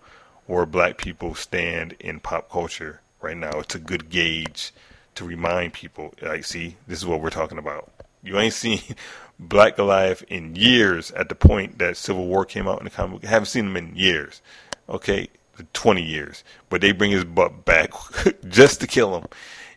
where 0.47 0.65
black 0.65 0.97
people 0.97 1.35
stand 1.35 1.93
in 1.99 2.19
pop 2.19 2.49
culture 2.49 2.99
right 3.21 3.37
now. 3.37 3.59
It's 3.59 3.75
a 3.75 3.79
good 3.79 4.09
gauge 4.09 4.73
to 5.15 5.25
remind 5.25 5.73
people, 5.73 6.13
like, 6.21 6.43
see, 6.43 6.75
this 6.87 6.99
is 6.99 7.05
what 7.05 7.21
we're 7.21 7.29
talking 7.29 7.59
about. 7.59 7.91
You 8.23 8.39
ain't 8.39 8.53
seen 8.53 8.81
Black 9.39 9.75
Goliath 9.75 10.23
in 10.23 10.55
years 10.55 11.11
at 11.11 11.29
the 11.29 11.35
point 11.35 11.77
that 11.79 11.97
Civil 11.97 12.25
War 12.25 12.45
came 12.45 12.67
out 12.67 12.79
in 12.79 12.85
the 12.85 12.89
comic 12.89 13.21
book. 13.21 13.29
Haven't 13.29 13.47
seen 13.47 13.67
him 13.67 13.77
in 13.77 13.95
years. 13.95 14.41
Okay, 14.89 15.27
20 15.73 16.01
years. 16.01 16.43
But 16.69 16.81
they 16.81 16.91
bring 16.91 17.11
his 17.11 17.25
butt 17.25 17.65
back 17.65 17.91
just 18.47 18.81
to 18.81 18.87
kill 18.87 19.17
him. 19.17 19.27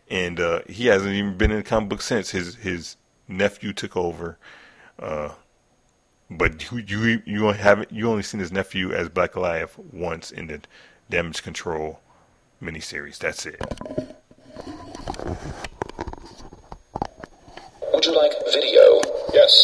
And 0.09 0.39
uh, 0.39 0.61
he 0.67 0.87
hasn't 0.87 1.13
even 1.13 1.37
been 1.37 1.51
in 1.51 1.57
the 1.57 1.63
comic 1.63 1.89
book 1.89 2.01
since. 2.01 2.31
His 2.31 2.55
his 2.55 2.95
nephew 3.27 3.73
took 3.73 3.97
over. 3.97 4.37
Uh, 4.97 5.31
but 6.29 6.71
you 6.71 7.21
you 7.25 7.47
haven't 7.47 7.91
you 7.91 8.09
only 8.09 8.23
seen 8.23 8.39
his 8.39 8.51
nephew 8.51 8.91
as 8.91 9.09
Black 9.09 9.33
Goliath 9.33 9.77
once 9.77 10.31
in 10.31 10.47
the 10.47 10.61
Damage 11.09 11.41
Control 11.43 11.99
miniseries. 12.61 13.17
That's 13.17 13.45
it. 13.45 13.61
Would 17.93 18.05
you 18.05 18.15
like 18.15 18.33
video? 18.53 19.01
Yes. 19.33 19.55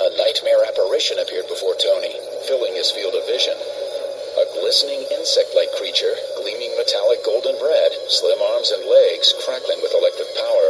A 0.00 0.08
nightmare 0.18 0.64
apparition 0.68 1.18
appeared 1.20 1.46
before 1.48 1.74
Tony, 1.78 2.12
filling 2.48 2.74
his 2.74 2.90
field 2.90 3.14
of 3.14 3.24
vision. 3.26 3.54
A 3.54 4.44
glistening 4.58 5.06
insect-like 5.12 5.70
creature, 5.78 6.14
gleaming 6.36 6.74
metallic 6.76 7.24
golden 7.24 7.54
red, 7.62 7.90
slim 8.08 8.38
arms 8.42 8.70
and 8.70 8.84
legs 8.90 9.34
crackling 9.44 9.80
with 9.82 9.94
electric 9.94 10.28
power. 10.34 10.68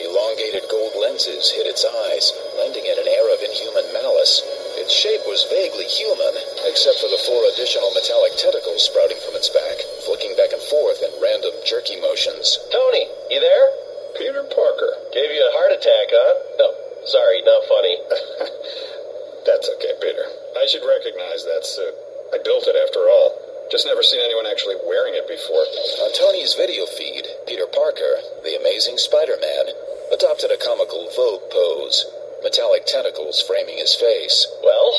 Elongated 0.00 0.64
gold 0.70 0.92
lenses 1.00 1.50
hid 1.52 1.66
its 1.66 1.84
eyes, 1.84 2.32
lending 2.70 2.86
it 2.86 3.02
an 3.02 3.10
air 3.10 3.26
of 3.34 3.42
inhuman 3.42 3.90
malice. 3.90 4.46
Its 4.78 4.94
shape 4.94 5.26
was 5.26 5.42
vaguely 5.50 5.90
human, 5.90 6.38
except 6.70 7.02
for 7.02 7.10
the 7.10 7.18
four 7.26 7.42
additional 7.50 7.90
metallic 7.98 8.30
tentacles 8.38 8.86
sprouting 8.86 9.18
from 9.26 9.34
its 9.34 9.50
back, 9.50 9.74
flicking 10.06 10.30
back 10.38 10.54
and 10.54 10.62
forth 10.70 11.02
in 11.02 11.10
random 11.18 11.50
jerky 11.66 11.98
motions. 11.98 12.62
Tony, 12.70 13.10
you 13.26 13.42
there? 13.42 13.66
Peter 14.14 14.46
Parker. 14.54 14.92
Gave 15.10 15.34
you 15.34 15.42
a 15.42 15.50
heart 15.58 15.74
attack, 15.74 16.14
huh? 16.14 16.32
No, 16.62 16.68
sorry, 17.10 17.42
not 17.42 17.66
funny. 17.66 17.94
That's 19.50 19.66
okay, 19.66 19.98
Peter. 19.98 20.26
I 20.54 20.70
should 20.70 20.86
recognize 20.86 21.42
that 21.50 21.66
suit. 21.66 21.98
I 22.30 22.38
built 22.38 22.70
it 22.70 22.78
after 22.78 23.02
all. 23.02 23.34
Just 23.74 23.90
never 23.90 24.06
seen 24.06 24.22
anyone 24.22 24.46
actually 24.46 24.78
wearing 24.86 25.18
it 25.18 25.26
before. 25.26 25.66
On 26.06 26.14
Tony's 26.14 26.54
video 26.54 26.86
feed, 26.86 27.26
Peter 27.50 27.66
Parker, 27.66 28.22
the 28.46 28.54
amazing 28.54 28.94
Spider-Man, 28.94 29.74
adopted 30.14 30.54
a 30.54 30.58
comical 30.62 31.10
Vogue 31.18 31.50
pose. 31.50 32.06
Metallic 32.42 32.86
tentacles 32.86 33.40
framing 33.42 33.78
his 33.78 33.94
face. 33.94 34.46
Well, 34.62 34.92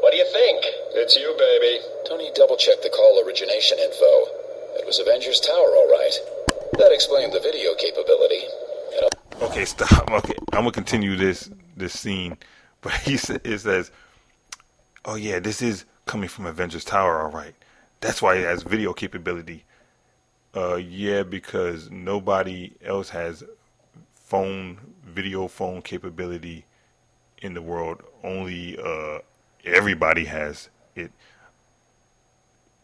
what 0.00 0.10
do 0.12 0.16
you 0.18 0.26
think? 0.32 0.64
It's 0.94 1.16
you, 1.16 1.34
baby. 1.38 1.78
Tony 2.08 2.30
double 2.34 2.56
checked 2.56 2.82
the 2.82 2.88
call 2.90 3.22
origination 3.24 3.78
info. 3.78 4.12
It 4.78 4.86
was 4.86 4.98
Avengers 4.98 5.40
Tower, 5.40 5.56
all 5.76 5.88
right. 5.90 6.14
That 6.78 6.92
explained 6.92 7.32
the 7.32 7.40
video 7.40 7.74
capability. 7.74 8.42
And 9.00 9.42
Okay, 9.42 9.64
stop. 9.64 10.10
Okay, 10.10 10.34
I'm 10.52 10.60
gonna 10.62 10.72
continue 10.72 11.16
this 11.16 11.50
this 11.76 11.98
scene, 11.98 12.36
but 12.80 12.92
he 12.92 13.16
sa- 13.16 13.38
it 13.44 13.58
says, 13.58 13.90
"Oh 15.04 15.14
yeah, 15.14 15.38
this 15.38 15.62
is 15.62 15.84
coming 16.06 16.28
from 16.28 16.46
Avengers 16.46 16.84
Tower, 16.84 17.22
all 17.22 17.30
right. 17.30 17.54
That's 18.00 18.20
why 18.20 18.34
it 18.36 18.44
has 18.44 18.62
video 18.62 18.92
capability. 18.92 19.64
Uh, 20.54 20.74
yeah, 20.74 21.22
because 21.22 21.90
nobody 21.90 22.72
else 22.84 23.08
has 23.10 23.44
phone 24.14 24.78
video 25.06 25.46
phone 25.48 25.82
capability 25.82 26.64
in 27.42 27.54
the 27.54 27.62
world. 27.62 28.02
Only 28.24 28.78
uh, 28.78 29.18
everybody 29.64 30.24
has 30.26 30.68
it. 30.94 31.10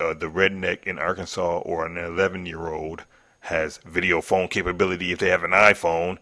Uh, 0.00 0.14
the 0.14 0.26
redneck 0.26 0.84
in 0.84 0.98
Arkansas 0.98 1.58
or 1.58 1.86
an 1.86 1.96
11 1.96 2.46
year 2.46 2.68
old 2.68 3.04
has 3.40 3.78
video 3.78 4.20
phone 4.20 4.48
capability 4.48 5.12
if 5.12 5.18
they 5.18 5.30
have 5.30 5.44
an 5.44 5.52
iPhone. 5.52 6.18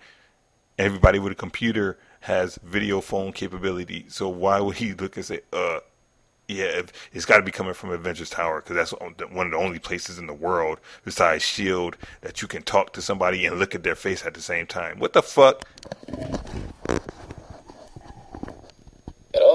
Everybody 0.78 1.18
with 1.18 1.32
a 1.32 1.36
computer 1.36 1.98
has 2.20 2.58
video 2.62 3.00
phone 3.00 3.32
capability. 3.32 4.06
So 4.08 4.28
why 4.28 4.60
would 4.60 4.76
he 4.76 4.92
look 4.92 5.16
and 5.16 5.24
say, 5.24 5.40
uh, 5.52 5.80
yeah, 6.48 6.82
it's 7.12 7.24
got 7.24 7.38
to 7.38 7.42
be 7.42 7.50
coming 7.50 7.74
from 7.74 7.90
Avengers 7.90 8.30
Tower 8.30 8.60
because 8.60 8.76
that's 8.76 8.92
one 9.32 9.46
of 9.46 9.52
the 9.52 9.58
only 9.58 9.78
places 9.78 10.18
in 10.18 10.26
the 10.26 10.34
world 10.34 10.78
besides 11.04 11.44
Shield 11.44 11.96
that 12.20 12.40
you 12.40 12.48
can 12.48 12.62
talk 12.62 12.92
to 12.92 13.02
somebody 13.02 13.46
and 13.46 13.58
look 13.58 13.74
at 13.74 13.82
their 13.82 13.96
face 13.96 14.24
at 14.24 14.34
the 14.34 14.40
same 14.40 14.66
time. 14.66 14.98
What 14.98 15.12
the 15.12 15.22
fuck? 15.22 15.66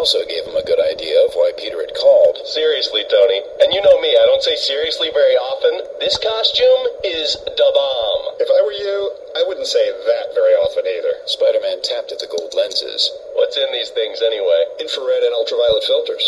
It 0.01 0.10
also 0.10 0.25
gave 0.25 0.50
him 0.50 0.58
a 0.58 0.65
good 0.65 0.81
idea 0.81 1.13
of 1.22 1.38
why 1.38 1.53
Peter 1.62 1.77
had 1.77 1.93
called. 1.93 2.34
Seriously, 2.50 3.05
Tony. 3.05 3.38
And 3.62 3.70
you 3.70 3.86
know 3.86 4.01
me, 4.01 4.10
I 4.17 4.25
don't 4.25 4.41
say 4.41 4.58
seriously 4.58 5.13
very 5.13 5.38
often. 5.38 5.77
This 6.01 6.17
costume 6.17 7.05
is 7.05 7.38
da 7.53 7.70
bomb. 7.70 8.41
If 8.41 8.50
I 8.50 8.65
were 8.65 8.74
you, 8.74 8.98
I 9.38 9.46
wouldn't 9.46 9.70
say 9.70 9.93
that 9.93 10.34
very 10.34 10.58
often 10.58 10.89
either. 10.89 11.22
Spider 11.29 11.62
Man 11.62 11.86
tapped 11.86 12.10
at 12.10 12.17
the 12.17 12.25
gold 12.34 12.50
lenses. 12.58 13.13
What's 13.38 13.62
in 13.62 13.70
these 13.70 13.93
things 13.93 14.25
anyway? 14.25 14.81
Infrared 14.81 15.22
and 15.22 15.38
ultraviolet 15.38 15.86
filters. 15.86 16.25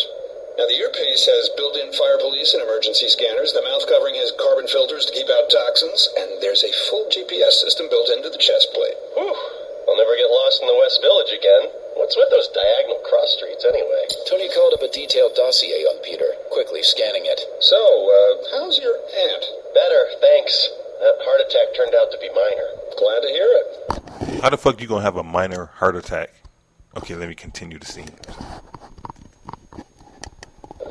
Now, 0.53 0.69
the 0.69 0.77
earpiece 0.77 1.25
has 1.25 1.49
built 1.57 1.73
in 1.73 1.97
fire 1.97 2.21
police 2.21 2.53
and 2.53 2.61
emergency 2.61 3.09
scanners. 3.09 3.57
The 3.57 3.65
mouth 3.65 3.89
covering 3.89 4.21
has 4.21 4.37
carbon 4.37 4.69
filters 4.69 5.09
to 5.09 5.17
keep 5.17 5.33
out 5.33 5.49
toxins. 5.49 6.13
And 6.13 6.37
there's 6.45 6.61
a 6.61 6.77
full 6.93 7.09
GPS 7.09 7.57
system 7.57 7.89
built 7.89 8.13
into 8.13 8.29
the 8.29 8.37
chest 8.37 8.69
plate. 8.69 9.01
Whew. 9.17 9.33
I'll 9.89 9.97
never 9.97 10.13
get 10.13 10.29
lost 10.29 10.61
in 10.61 10.69
the 10.69 10.77
West 10.77 11.01
Village 11.01 11.33
again. 11.33 11.82
What's 11.95 12.17
with 12.17 12.29
those 12.29 12.49
diagonal 12.51 12.99
cross 13.07 13.35
streets 13.37 13.63
anyway? 13.65 14.03
Tony 14.27 14.49
called 14.53 14.73
up 14.73 14.81
a 14.83 14.91
detailed 14.91 15.35
dossier 15.35 15.85
on 15.87 16.01
Peter, 16.03 16.25
quickly 16.51 16.83
scanning 16.83 17.23
it. 17.25 17.39
So, 17.61 17.77
uh, 17.77 18.57
how's 18.57 18.79
your 18.79 18.95
aunt? 18.97 19.43
Better, 19.73 20.01
thanks. 20.21 20.69
That 20.99 21.15
heart 21.23 21.41
attack 21.45 21.75
turned 21.75 21.95
out 21.95 22.11
to 22.11 22.17
be 22.19 22.29
minor. 22.33 22.69
Glad 22.97 23.21
to 23.21 23.29
hear 23.29 23.49
it. 23.49 24.41
How 24.41 24.49
the 24.49 24.57
fuck 24.57 24.81
you 24.81 24.87
gonna 24.87 25.03
have 25.03 25.17
a 25.17 25.23
minor 25.23 25.67
heart 25.77 25.95
attack? 25.95 26.33
Okay, 26.97 27.15
let 27.15 27.29
me 27.29 27.35
continue 27.35 27.79
the 27.79 27.85
scene. 27.85 28.09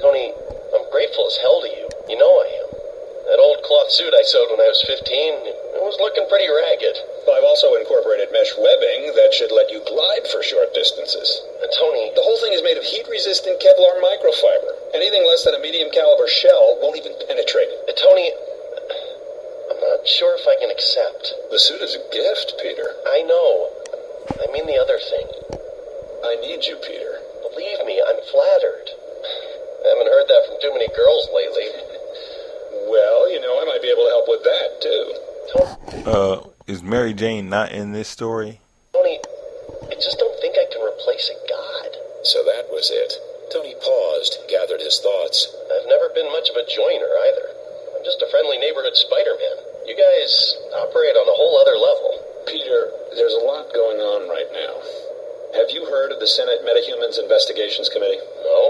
Tony, 0.00 0.32
I'm 0.74 0.86
grateful 0.90 1.26
as 1.26 1.36
hell 1.42 1.60
to 1.62 1.68
you. 1.68 1.86
You 2.08 2.18
know 2.18 2.30
I 2.30 2.48
am. 2.58 2.68
That 3.30 3.38
old 3.38 3.62
cloth 3.64 3.90
suit 3.92 4.12
I 4.12 4.22
sewed 4.26 4.50
when 4.50 4.60
I 4.60 4.68
was 4.68 4.82
15, 4.82 4.98
it 5.78 5.82
was 5.82 5.96
looking 6.02 6.26
pretty 6.28 6.50
ragged. 6.50 6.96
I've 7.30 7.46
also 7.46 7.78
incorporated 7.78 8.28
mesh 8.34 8.52
webbing 8.58 9.14
that 9.14 9.32
should 9.32 9.54
let 9.54 9.70
you 9.70 9.80
glide 9.86 10.26
for 10.28 10.42
short 10.42 10.74
distances. 10.74 11.28
Uh, 11.62 11.70
Tony, 11.78 12.10
The 12.12 12.24
whole 12.26 12.36
thing 12.42 12.52
is 12.52 12.60
made 13.32 13.40
heat-resistant 13.40 13.62
Kevlar 13.64 13.96
microfiber. 14.02 14.94
Anything 14.94 15.24
less 15.26 15.44
than 15.44 15.54
a 15.54 15.60
medium 15.60 15.90
caliber 15.92 16.28
shell 16.28 16.78
won't 16.82 16.98
even 16.98 17.12
penetrate 17.26 17.68
it. 17.68 17.88
uh, 17.88 17.96
Tony, 17.96 18.28
I'm 19.70 19.80
not 19.80 20.06
sure 20.06 20.36
if 20.36 20.44
I 20.46 20.56
can 20.60 20.70
accept. 20.70 21.32
The 21.50 21.58
suit 21.58 21.80
is 21.80 21.96
a 21.96 22.04
gift, 22.12 22.54
Peter. 22.60 22.84
I 23.08 23.22
know. 23.24 23.72
I 24.36 24.52
mean 24.52 24.66
the 24.66 24.76
other 24.76 24.98
thing. 24.98 25.26
I 26.24 26.36
need 26.40 26.64
you, 26.64 26.76
Peter. 26.76 27.20
Believe 27.50 27.80
me, 27.86 28.02
I'm 28.04 28.20
flattered. 28.30 28.88
I 29.82 29.88
haven't 29.96 30.12
heard 30.12 30.28
that 30.28 30.42
from 30.46 30.56
too 30.60 30.72
many 30.72 30.88
girls 30.94 31.28
lately. 31.34 31.68
Well, 32.88 33.32
you 33.32 33.40
know, 33.40 33.60
I 33.60 33.64
might 33.64 33.82
be 33.82 33.88
able 33.88 34.04
to 34.04 34.12
help 34.12 34.28
with 34.28 34.44
that, 34.44 34.68
too. 34.84 35.06
Uh, 36.06 36.36
is 36.66 36.82
Mary 36.82 37.14
Jane 37.14 37.48
not 37.48 37.72
in 37.72 37.92
this 37.92 38.08
story? 38.08 38.60
Tony, 38.92 39.18
I 39.88 39.94
just 39.94 40.18
don't 40.18 40.38
think 40.40 40.54
I 40.56 40.66
can 40.70 40.84
replace 40.84 41.30
a 41.32 41.38
god. 41.48 41.62
So 42.22 42.38
that 42.46 42.70
was 42.70 42.86
it. 42.94 43.18
Tony 43.50 43.74
paused, 43.82 44.38
gathered 44.46 44.78
his 44.78 45.02
thoughts. 45.02 45.50
I've 45.74 45.90
never 45.90 46.06
been 46.14 46.30
much 46.30 46.46
of 46.48 46.56
a 46.56 46.64
joiner 46.70 47.10
either. 47.28 47.46
I'm 47.98 48.04
just 48.06 48.22
a 48.22 48.30
friendly 48.30 48.62
neighborhood 48.62 48.94
Spider-Man. 48.94 49.90
You 49.90 49.98
guys 49.98 50.54
operate 50.70 51.18
on 51.18 51.26
a 51.26 51.34
whole 51.34 51.58
other 51.58 51.74
level. 51.74 52.22
Peter, 52.46 52.94
there's 53.18 53.34
a 53.34 53.42
lot 53.42 53.74
going 53.74 53.98
on 53.98 54.30
right 54.30 54.46
now. 54.54 54.74
Have 55.58 55.74
you 55.74 55.82
heard 55.90 56.14
of 56.14 56.22
the 56.22 56.30
Senate 56.30 56.62
Metahumans 56.62 57.18
Investigations 57.52 57.92
Committee? 57.92 58.16
No, 58.16 58.60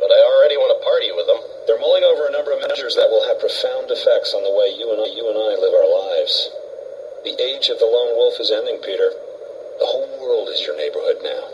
but 0.00 0.08
I 0.08 0.24
already 0.24 0.56
want 0.56 0.72
to 0.72 0.80
party 0.80 1.12
with 1.12 1.28
them. 1.28 1.36
They're 1.68 1.84
mulling 1.84 2.00
over 2.00 2.24
a 2.24 2.32
number 2.32 2.56
of 2.56 2.64
measures 2.64 2.96
that 2.96 3.12
will 3.12 3.20
have 3.28 3.36
profound 3.36 3.92
effects 3.92 4.32
on 4.32 4.40
the 4.40 4.56
way 4.56 4.72
you 4.72 4.88
and 4.88 5.04
I, 5.04 5.12
you 5.12 5.28
and 5.28 5.36
I 5.36 5.52
live 5.60 5.76
our 5.76 5.84
lives. 5.84 6.48
The 7.28 7.36
age 7.36 7.68
of 7.68 7.76
the 7.76 7.84
lone 7.84 8.16
wolf 8.16 8.40
is 8.40 8.48
ending, 8.48 8.80
Peter. 8.80 9.12
The 9.84 9.90
whole 9.92 10.08
world 10.16 10.48
is 10.48 10.64
your 10.64 10.72
neighborhood 10.80 11.20
now. 11.20 11.44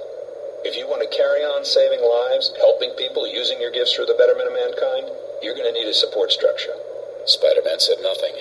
If 0.63 0.79
you 0.79 0.87
want 0.87 1.03
to 1.03 1.11
carry 1.11 1.43
on 1.43 1.67
saving 1.67 1.99
lives, 1.99 2.55
helping 2.63 2.95
people, 2.95 3.27
using 3.27 3.59
your 3.59 3.75
gifts 3.75 3.99
for 3.99 4.07
the 4.07 4.15
betterment 4.15 4.47
of 4.47 4.55
mankind, 4.55 5.11
you're 5.43 5.59
going 5.59 5.67
to 5.67 5.75
need 5.75 5.91
a 5.91 5.99
support 5.99 6.31
structure. 6.31 6.79
Spider 7.27 7.67
Man 7.67 7.83
said 7.83 7.99
nothing. 8.07 8.39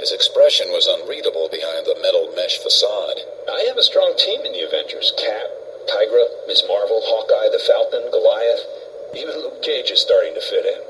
His 0.00 0.16
expression 0.16 0.72
was 0.72 0.88
unreadable 0.88 1.52
behind 1.52 1.84
the 1.84 2.00
metal 2.00 2.32
mesh 2.32 2.56
facade. 2.56 3.20
I 3.44 3.68
have 3.68 3.76
a 3.76 3.84
strong 3.84 4.16
team 4.16 4.48
in 4.48 4.56
the 4.56 4.64
Avengers. 4.64 5.12
Cap, 5.20 5.55
Tigra, 5.86 6.46
Ms. 6.46 6.64
Marvel, 6.68 7.00
Hawkeye, 7.02 7.50
the 7.52 7.58
Falcon, 7.58 8.10
Goliath. 8.10 8.66
Even 9.14 9.36
Luke 9.42 9.62
Cage 9.62 9.90
is 9.90 10.00
starting 10.00 10.34
to 10.34 10.40
fit 10.40 10.66
in. 10.66 10.80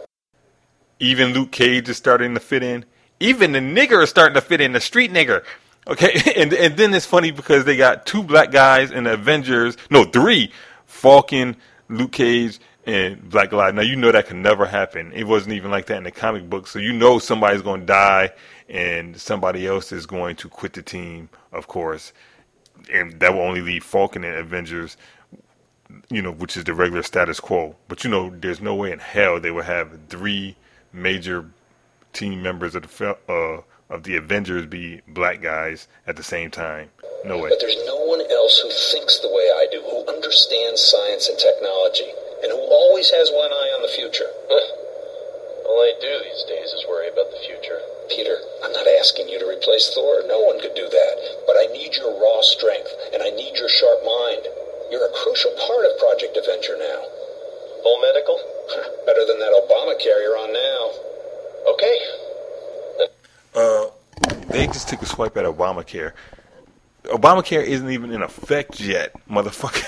Even 0.99 1.33
Luke 1.33 1.53
Cage 1.53 1.89
is 1.89 1.97
starting 1.97 2.35
to 2.35 2.41
fit 2.41 2.63
in. 2.63 2.85
Even 3.21 3.53
the 3.53 3.59
nigger 3.59 4.03
is 4.03 4.11
starting 4.11 4.35
to 4.35 4.41
fit 4.41 4.61
in. 4.61 4.73
The 4.73 4.81
street 4.81 5.13
nigger. 5.13 5.45
Okay, 5.87 6.21
and 6.37 6.53
and 6.53 6.77
then 6.77 6.95
it's 6.95 7.07
funny 7.07 7.31
because 7.31 7.65
they 7.65 7.77
got 7.77 8.07
two 8.07 8.23
black 8.23 8.51
guys 8.51 8.91
in 8.91 9.05
the 9.05 9.15
Avengers. 9.15 9.77
No, 9.91 10.05
three. 10.05 10.53
Falcon, 10.87 11.57
Luke 11.89 12.13
Cage, 12.13 12.59
and 12.87 13.29
Black 13.29 13.51
Goliath. 13.51 13.75
Now 13.75 13.83
you 13.83 13.97
know 13.97 14.13
that 14.13 14.27
could 14.27 14.37
never 14.37 14.65
happen. 14.65 15.13
It 15.13 15.25
wasn't 15.25 15.55
even 15.55 15.71
like 15.71 15.87
that 15.87 15.99
in 15.99 16.05
the 16.05 16.11
comic 16.11 16.49
book. 16.49 16.67
So 16.67 16.79
you 16.79 16.93
know 16.93 17.19
somebody's 17.19 17.63
going 17.63 17.81
to 17.81 17.87
die, 17.87 18.31
and 18.69 19.21
somebody 19.21 19.67
else 19.67 19.93
is 19.93 20.07
going 20.07 20.37
to 20.37 20.49
quit 20.49 20.73
the 20.73 20.83
team, 20.83 21.29
of 21.53 21.67
course, 21.67 22.13
and 22.93 23.19
that 23.21 23.35
will 23.35 23.43
only 23.43 23.61
leave 23.61 23.85
Falcon 23.85 24.25
and 24.25 24.37
Avengers 24.37 24.97
you 26.11 26.23
know, 26.23 26.33
which 26.33 26.57
is 26.57 26.65
the 26.65 26.75
regular 26.75 27.03
status 27.03 27.41
quo. 27.41 27.77
But 27.89 28.05
you 28.05 28.11
know, 28.11 28.31
there's 28.31 28.61
no 28.61 28.75
way 28.75 28.93
in 28.93 28.99
hell 28.99 29.41
they 29.41 29.51
would 29.51 29.65
have 29.65 29.99
three 30.09 30.57
major 30.93 31.51
team 32.13 32.43
members 32.43 32.75
of 32.75 32.83
the 32.83 33.17
uh, 33.29 33.63
of 33.89 34.03
the 34.03 34.17
Avengers 34.17 34.67
be 34.67 35.01
black 35.07 35.41
guys 35.41 35.87
at 36.07 36.17
the 36.17 36.23
same 36.23 36.51
time. 36.51 36.91
No 37.25 37.39
way. 37.39 37.51
But 37.51 37.61
there's 37.61 37.79
no 37.87 37.97
one 38.05 38.21
else 38.21 38.59
who 38.59 38.71
thinks 38.71 39.21
the 39.21 39.29
way 39.29 39.47
I 39.55 39.67
do, 39.71 39.81
who 39.83 40.07
understands 40.13 40.81
science 40.81 41.29
and 41.29 41.39
technology, 41.39 42.11
and 42.43 42.51
who 42.53 42.59
always 42.59 43.11
has 43.11 43.31
one 43.31 43.53
eye 43.53 43.73
on 43.77 43.83
the 43.83 43.89
future. 43.89 44.27
All 45.77 45.83
I 45.83 45.93
do 46.01 46.09
these 46.25 46.45
days 46.49 46.73
is 46.73 46.87
worry 46.89 47.09
about 47.09 47.29
the 47.31 47.37
future. 47.45 47.77
Peter, 48.09 48.33
I'm 48.65 48.73
not 48.73 48.89
asking 48.97 49.29
you 49.29 49.39
to 49.39 49.45
replace 49.45 49.93
Thor. 49.93 50.25
No 50.25 50.41
one 50.41 50.59
could 50.59 50.73
do 50.75 50.89
that. 50.89 51.15
But 51.47 51.61
I 51.61 51.69
need 51.69 51.93
your 51.97 52.17
raw 52.17 52.41
strength, 52.41 52.89
and 53.13 53.23
I 53.23 53.29
need 53.29 53.53
your 53.61 53.69
sharp 53.69 54.01
mind. 54.01 54.49
You're 54.91 55.05
a 55.05 55.13
crucial 55.13 55.53
part 55.53 55.85
of 55.85 55.93
Project 56.01 56.33
Avenger 56.33 56.81
now. 56.81 57.05
Full 57.85 58.01
medical? 58.01 58.41
Better 59.05 59.27
than 59.29 59.37
that 59.37 59.53
Obamacare 59.53 60.17
you're 60.25 60.41
on 60.41 60.53
now. 60.57 60.81
Okay. 61.77 61.97
Uh, 63.53 64.49
they 64.49 64.67
just 64.69 64.89
took 64.89 65.03
a 65.03 65.07
swipe 65.07 65.37
at 65.37 65.45
Obamacare. 65.45 66.13
Obamacare 67.05 67.63
isn't 67.63 67.91
even 67.91 68.13
in 68.13 68.23
effect 68.23 68.81
yet, 68.81 69.13
motherfucker. 69.29 69.85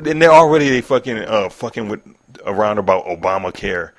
and 0.08 0.22
they're 0.22 0.32
already 0.32 0.70
they 0.70 0.80
fucking 0.80 1.18
uh 1.18 1.50
fucking 1.50 1.88
with 1.88 2.00
around 2.46 2.78
about 2.78 3.04
Obamacare, 3.04 3.92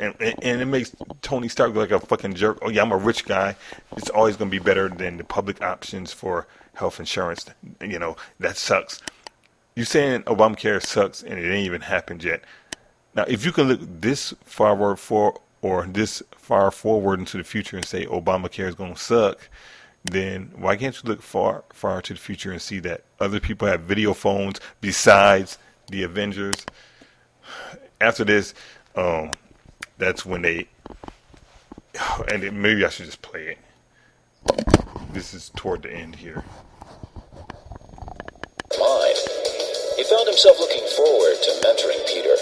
and, 0.00 0.14
and 0.20 0.60
it 0.60 0.66
makes 0.66 0.94
Tony 1.22 1.48
Stark 1.48 1.74
like 1.74 1.90
a 1.90 2.00
fucking 2.00 2.34
jerk. 2.34 2.58
Oh 2.62 2.70
yeah, 2.70 2.82
I'm 2.82 2.92
a 2.92 2.96
rich 2.96 3.24
guy. 3.26 3.54
It's 3.96 4.10
always 4.10 4.36
gonna 4.36 4.50
be 4.50 4.58
better 4.58 4.88
than 4.88 5.18
the 5.18 5.24
public 5.24 5.62
options 5.62 6.12
for 6.12 6.46
health 6.74 6.98
insurance. 6.98 7.46
You 7.80 7.98
know 7.98 8.16
that 8.40 8.56
sucks. 8.56 9.00
You 9.76 9.84
saying 9.84 10.22
Obamacare 10.22 10.84
sucks 10.84 11.22
and 11.22 11.38
it 11.38 11.44
ain't 11.44 11.66
even 11.66 11.82
happened 11.82 12.24
yet. 12.24 12.42
Now, 13.14 13.24
if 13.28 13.44
you 13.44 13.52
can 13.52 13.68
look 13.68 13.80
this 13.82 14.34
far 14.44 14.96
for 14.96 15.40
or 15.62 15.86
this 15.86 16.22
far 16.36 16.70
forward 16.70 17.20
into 17.20 17.36
the 17.36 17.44
future 17.44 17.76
and 17.76 17.84
say 17.84 18.06
Obamacare 18.06 18.68
is 18.68 18.74
going 18.74 18.94
to 18.94 19.00
suck, 19.00 19.48
then 20.04 20.52
why 20.56 20.76
can't 20.76 20.94
you 21.02 21.08
look 21.08 21.20
far 21.22 21.64
far 21.72 21.96
into 21.96 22.14
the 22.14 22.20
future 22.20 22.50
and 22.52 22.62
see 22.62 22.78
that 22.80 23.04
other 23.18 23.40
people 23.40 23.68
have 23.68 23.82
video 23.82 24.14
phones 24.14 24.60
besides 24.80 25.58
the 25.90 26.02
Avengers? 26.02 26.64
After 28.00 28.24
this, 28.24 28.54
um, 28.96 29.30
that's 30.00 30.26
when 30.26 30.42
they 30.42 30.66
and 32.32 32.42
it, 32.42 32.52
maybe 32.52 32.84
I 32.84 32.88
should 32.88 33.06
just 33.06 33.22
play 33.22 33.56
it. 33.56 33.58
This 35.12 35.34
is 35.34 35.50
toward 35.54 35.82
the 35.82 35.92
end 35.92 36.16
here. 36.16 36.44
He 40.00 40.08
found 40.08 40.24
himself 40.32 40.56
looking 40.56 40.80
forward 40.96 41.36
to 41.44 41.50
mentoring 41.60 42.00
Peter. 42.08 42.32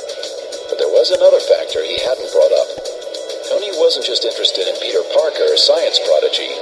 But 0.70 0.78
there 0.78 0.94
was 0.94 1.10
another 1.10 1.42
factor 1.42 1.82
he 1.82 1.98
hadn't 2.06 2.30
brought 2.30 2.54
up. 2.54 2.70
Tony 3.50 3.74
wasn't 3.82 4.06
just 4.06 4.22
interested 4.22 4.70
in 4.70 4.78
Peter 4.78 5.02
Parker, 5.10 5.58
science 5.58 5.98
prodigy. 6.06 6.54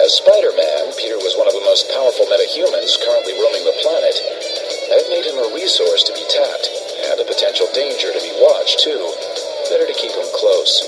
As 0.00 0.16
Spider-Man, 0.16 0.96
Peter 0.96 1.20
was 1.20 1.36
one 1.36 1.44
of 1.44 1.52
the 1.52 1.60
most 1.68 1.92
powerful 1.92 2.24
metahumans 2.32 2.96
currently 3.04 3.36
roaming 3.36 3.68
the 3.68 3.76
planet. 3.84 4.16
That 4.88 5.12
made 5.12 5.28
him 5.28 5.36
a 5.44 5.52
resource 5.52 6.08
to 6.08 6.16
be 6.16 6.24
tapped, 6.24 6.66
and 7.12 7.20
a 7.20 7.28
potential 7.28 7.68
danger 7.76 8.08
to 8.08 8.24
be 8.24 8.32
watched, 8.40 8.80
too. 8.80 9.29
Better 9.70 9.86
to 9.86 10.02
keep 10.02 10.10
him 10.10 10.26
close. 10.34 10.82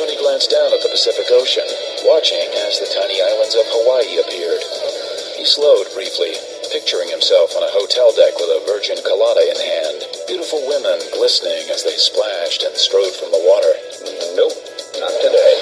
Tony 0.00 0.16
glanced 0.16 0.48
down 0.48 0.72
at 0.72 0.80
the 0.80 0.88
Pacific 0.88 1.28
Ocean, 1.28 1.68
watching 2.08 2.48
as 2.64 2.80
the 2.80 2.88
tiny 2.88 3.20
islands 3.20 3.52
of 3.52 3.68
Hawaii 3.68 4.16
appeared. 4.16 4.64
He 5.36 5.44
slowed 5.44 5.92
briefly, 5.92 6.32
picturing 6.72 7.12
himself 7.12 7.52
on 7.52 7.60
a 7.60 7.74
hotel 7.76 8.16
deck 8.16 8.32
with 8.40 8.48
a 8.48 8.64
virgin 8.64 8.96
colada 9.04 9.44
in 9.44 9.60
hand, 9.60 10.08
beautiful 10.24 10.64
women 10.64 10.96
glistening 11.12 11.68
as 11.68 11.84
they 11.84 12.00
splashed 12.00 12.64
and 12.64 12.72
strode 12.80 13.12
from 13.12 13.28
the 13.28 13.44
water. 13.44 13.76
Nope, 14.40 14.56
not 15.04 15.14
today. 15.20 15.54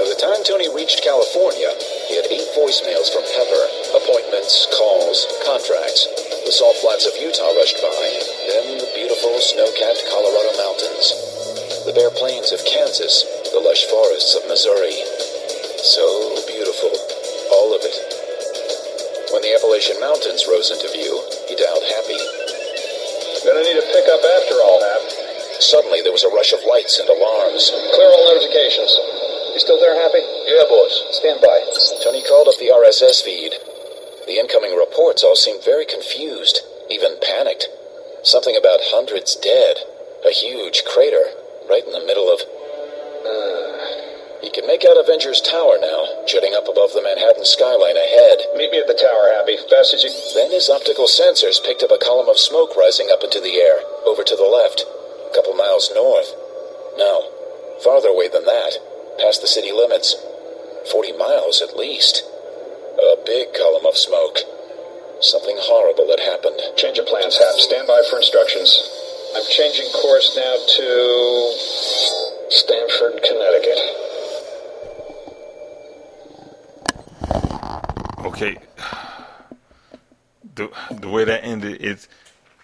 By 0.00 0.08
the 0.08 0.16
time 0.16 0.40
Tony 0.48 0.72
reached 0.72 1.04
California, 1.04 1.76
he 2.08 2.16
had 2.16 2.32
eight 2.32 2.48
voicemails 2.56 3.12
from 3.12 3.28
Pepper, 3.36 3.64
appointments, 4.00 4.64
calls, 4.72 5.28
contracts. 5.44 6.08
The 6.48 6.56
salt 6.56 6.80
flats 6.80 7.04
of 7.04 7.20
Utah 7.20 7.52
rushed 7.52 7.84
by, 7.84 8.04
then 8.48 8.80
the 8.80 8.88
beautiful 8.96 9.36
snow-capped 9.44 10.08
Colorado 10.08 10.56
mountains, 10.56 11.35
the 11.86 11.94
bare 11.94 12.10
plains 12.18 12.50
of 12.50 12.58
Kansas, 12.66 13.22
the 13.54 13.62
lush 13.62 13.86
forests 13.86 14.34
of 14.34 14.42
Missouri. 14.50 14.98
So 15.86 16.02
beautiful, 16.50 16.90
all 17.54 17.70
of 17.70 17.86
it. 17.86 17.94
When 19.30 19.38
the 19.46 19.54
Appalachian 19.54 20.02
Mountains 20.02 20.50
rose 20.50 20.74
into 20.74 20.90
view, 20.90 21.14
he 21.46 21.54
dialed 21.54 21.86
Happy. 21.86 22.18
Gonna 23.46 23.62
need 23.62 23.78
a 23.78 23.86
pickup 23.94 24.18
after 24.18 24.58
all, 24.66 24.82
Hap. 24.82 25.62
Suddenly, 25.62 26.02
there 26.02 26.10
was 26.10 26.26
a 26.26 26.34
rush 26.34 26.50
of 26.50 26.66
lights 26.66 26.98
and 26.98 27.06
alarms. 27.06 27.70
Clear 27.94 28.10
all 28.10 28.34
notifications. 28.34 28.90
You 29.54 29.62
still 29.62 29.78
there, 29.78 29.94
Happy? 29.94 30.26
Yeah, 30.50 30.66
boss. 30.66 31.22
Stand 31.22 31.38
by. 31.38 31.54
Tony 32.02 32.26
called 32.26 32.50
up 32.50 32.58
the 32.58 32.74
RSS 32.74 33.22
feed. 33.22 33.54
The 34.26 34.42
incoming 34.42 34.74
reports 34.74 35.22
all 35.22 35.38
seemed 35.38 35.62
very 35.62 35.86
confused, 35.86 36.66
even 36.90 37.14
panicked. 37.22 37.70
Something 38.26 38.58
about 38.58 38.82
hundreds 38.90 39.38
dead, 39.38 39.86
a 40.26 40.34
huge 40.34 40.82
crater 40.82 41.45
right 41.68 41.84
in 41.84 41.92
the 41.92 42.04
middle 42.06 42.30
of. 42.30 42.40
Uh, 43.26 43.66
he 44.42 44.50
can 44.54 44.66
make 44.66 44.84
out 44.86 45.00
Avengers 45.00 45.40
Tower 45.42 45.78
now, 45.80 46.22
jutting 46.28 46.54
up 46.54 46.68
above 46.68 46.92
the 46.94 47.02
Manhattan 47.02 47.44
skyline 47.44 47.96
ahead. 47.96 48.46
Meet 48.54 48.70
me 48.70 48.78
at 48.78 48.86
the 48.86 48.94
tower, 48.94 49.34
Happy. 49.34 49.56
Fast 49.56 49.94
as 49.94 50.04
you. 50.04 50.12
Then 50.34 50.52
his 50.54 50.70
optical 50.70 51.10
sensors 51.10 51.58
picked 51.58 51.82
up 51.82 51.90
a 51.90 51.98
column 51.98 52.28
of 52.28 52.38
smoke 52.38 52.76
rising 52.76 53.10
up 53.10 53.24
into 53.24 53.40
the 53.40 53.58
air, 53.58 53.82
over 54.06 54.22
to 54.22 54.36
the 54.36 54.46
left, 54.46 54.86
a 54.86 55.34
couple 55.34 55.54
miles 55.54 55.90
north. 55.94 56.30
No, 56.96 57.26
farther 57.82 58.08
away 58.08 58.28
than 58.28 58.44
that, 58.44 58.78
past 59.18 59.40
the 59.42 59.50
city 59.50 59.72
limits. 59.72 60.14
Forty 60.92 61.12
miles 61.12 61.60
at 61.60 61.76
least. 61.76 62.22
A 62.96 63.18
big 63.26 63.52
column 63.52 63.84
of 63.84 63.96
smoke. 63.98 64.38
Something 65.20 65.56
horrible 65.58 66.06
had 66.08 66.20
happened. 66.20 66.60
Change 66.76 66.98
of 66.98 67.06
plans, 67.06 67.36
Hap. 67.38 67.56
Stand 67.58 67.88
by 67.88 68.02
for 68.08 68.16
instructions. 68.18 68.78
I'm 69.36 69.44
changing 69.50 69.92
course 69.92 70.34
now 70.34 70.56
to 70.66 71.52
Stamford, 72.48 73.22
Connecticut. 73.22 73.78
okay. 78.24 78.56
The 80.54 80.70
the 80.90 81.08
way 81.10 81.24
that 81.24 81.44
ended 81.44 81.82
it's 81.84 82.08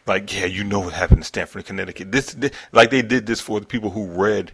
like 0.06 0.32
yeah 0.35 0.46
you 0.46 0.64
know 0.64 0.80
what 0.80 0.94
happened 0.94 1.18
in 1.18 1.24
Stamford 1.24 1.66
Connecticut. 1.66 2.11
This, 2.11 2.32
this 2.32 2.52
like 2.72 2.88
they 2.88 3.02
did 3.02 3.26
this 3.26 3.42
for 3.42 3.61
the 3.61 3.66
people 3.66 3.90
who 3.90 4.06
read 4.06 4.52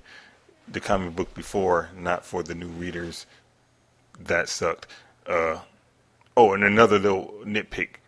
the 0.66 0.80
comic 0.80 1.14
book 1.14 1.32
before 1.34 1.90
not 1.96 2.24
for 2.24 2.42
the 2.42 2.56
new 2.56 2.66
readers 2.66 3.26
that 4.18 4.48
sucked. 4.48 4.88
Uh 5.24 5.60
oh 6.36 6.52
and 6.52 6.64
another 6.64 6.98
little 6.98 7.32
nitpick 7.44 8.00